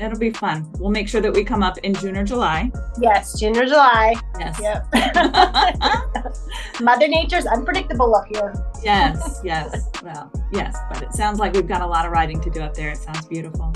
it'll 0.00 0.18
be 0.18 0.30
fun. 0.30 0.68
We'll 0.78 0.90
make 0.90 1.08
sure 1.08 1.20
that 1.20 1.32
we 1.32 1.44
come 1.44 1.62
up 1.62 1.78
in 1.78 1.94
June 1.94 2.16
or 2.16 2.24
July. 2.24 2.72
Yes, 3.00 3.38
June 3.38 3.56
or 3.56 3.64
July. 3.66 4.14
Yes. 4.40 4.58
Yep. 4.60 4.86
Mother 6.80 7.06
Nature's 7.08 7.46
unpredictable 7.46 8.14
up 8.16 8.26
here. 8.28 8.52
yes. 8.82 9.40
Yes. 9.44 9.88
Well, 10.02 10.32
yes. 10.52 10.76
But 10.90 11.02
it 11.02 11.12
sounds 11.12 11.38
like 11.38 11.52
we've 11.52 11.68
got 11.68 11.82
a 11.82 11.86
lot 11.86 12.04
of 12.06 12.12
riding 12.12 12.40
to 12.40 12.50
do 12.50 12.60
up 12.60 12.74
there. 12.74 12.90
It 12.90 12.98
sounds 12.98 13.26
beautiful. 13.26 13.72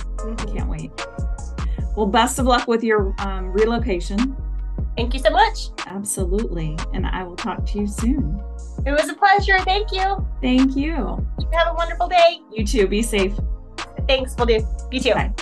Can't 0.54 0.68
wait. 0.68 0.90
Well, 1.96 2.06
best 2.06 2.38
of 2.38 2.46
luck 2.46 2.66
with 2.68 2.82
your 2.82 3.14
um, 3.20 3.52
relocation. 3.52 4.36
Thank 4.96 5.14
you 5.14 5.20
so 5.20 5.30
much. 5.30 5.68
Absolutely. 5.86 6.76
And 6.94 7.06
I 7.06 7.22
will 7.24 7.36
talk 7.36 7.64
to 7.66 7.78
you 7.78 7.86
soon. 7.86 8.40
It 8.84 8.92
was 8.92 9.08
a 9.08 9.14
pleasure. 9.14 9.58
Thank 9.60 9.92
you. 9.92 10.26
Thank 10.40 10.76
you. 10.76 11.26
Have 11.52 11.68
a 11.68 11.74
wonderful 11.74 12.08
day. 12.08 12.40
You 12.50 12.66
too. 12.66 12.86
Be 12.86 13.02
safe. 13.02 13.32
Thanks. 14.08 14.34
We'll 14.36 14.46
do. 14.46 14.66
You 14.90 15.00
too. 15.00 15.14
Bye. 15.14 15.32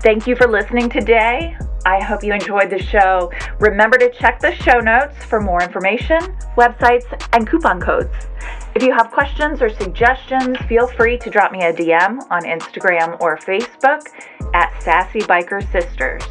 Thank 0.00 0.26
you 0.26 0.36
for 0.36 0.46
listening 0.46 0.88
today. 0.88 1.56
I 1.86 2.02
hope 2.02 2.24
you 2.24 2.32
enjoyed 2.32 2.70
the 2.70 2.82
show. 2.82 3.30
Remember 3.60 3.98
to 3.98 4.10
check 4.10 4.40
the 4.40 4.54
show 4.54 4.78
notes 4.78 5.22
for 5.24 5.40
more 5.40 5.62
information, 5.62 6.18
websites, 6.56 7.04
and 7.34 7.46
coupon 7.46 7.80
codes. 7.80 8.14
If 8.74 8.82
you 8.82 8.92
have 8.92 9.10
questions 9.10 9.60
or 9.60 9.68
suggestions, 9.68 10.56
feel 10.68 10.86
free 10.86 11.18
to 11.18 11.30
drop 11.30 11.52
me 11.52 11.62
a 11.64 11.72
DM 11.72 12.20
on 12.30 12.42
Instagram 12.42 13.20
or 13.20 13.36
Facebook 13.36 14.08
at 14.54 14.82
Sassy 14.82 15.20
Biker 15.20 15.62
Sisters. 15.70 16.22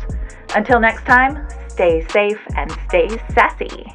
Until 0.55 0.79
next 0.79 1.05
time, 1.05 1.47
stay 1.69 2.05
safe 2.09 2.41
and 2.55 2.71
stay 2.87 3.09
sassy. 3.33 3.93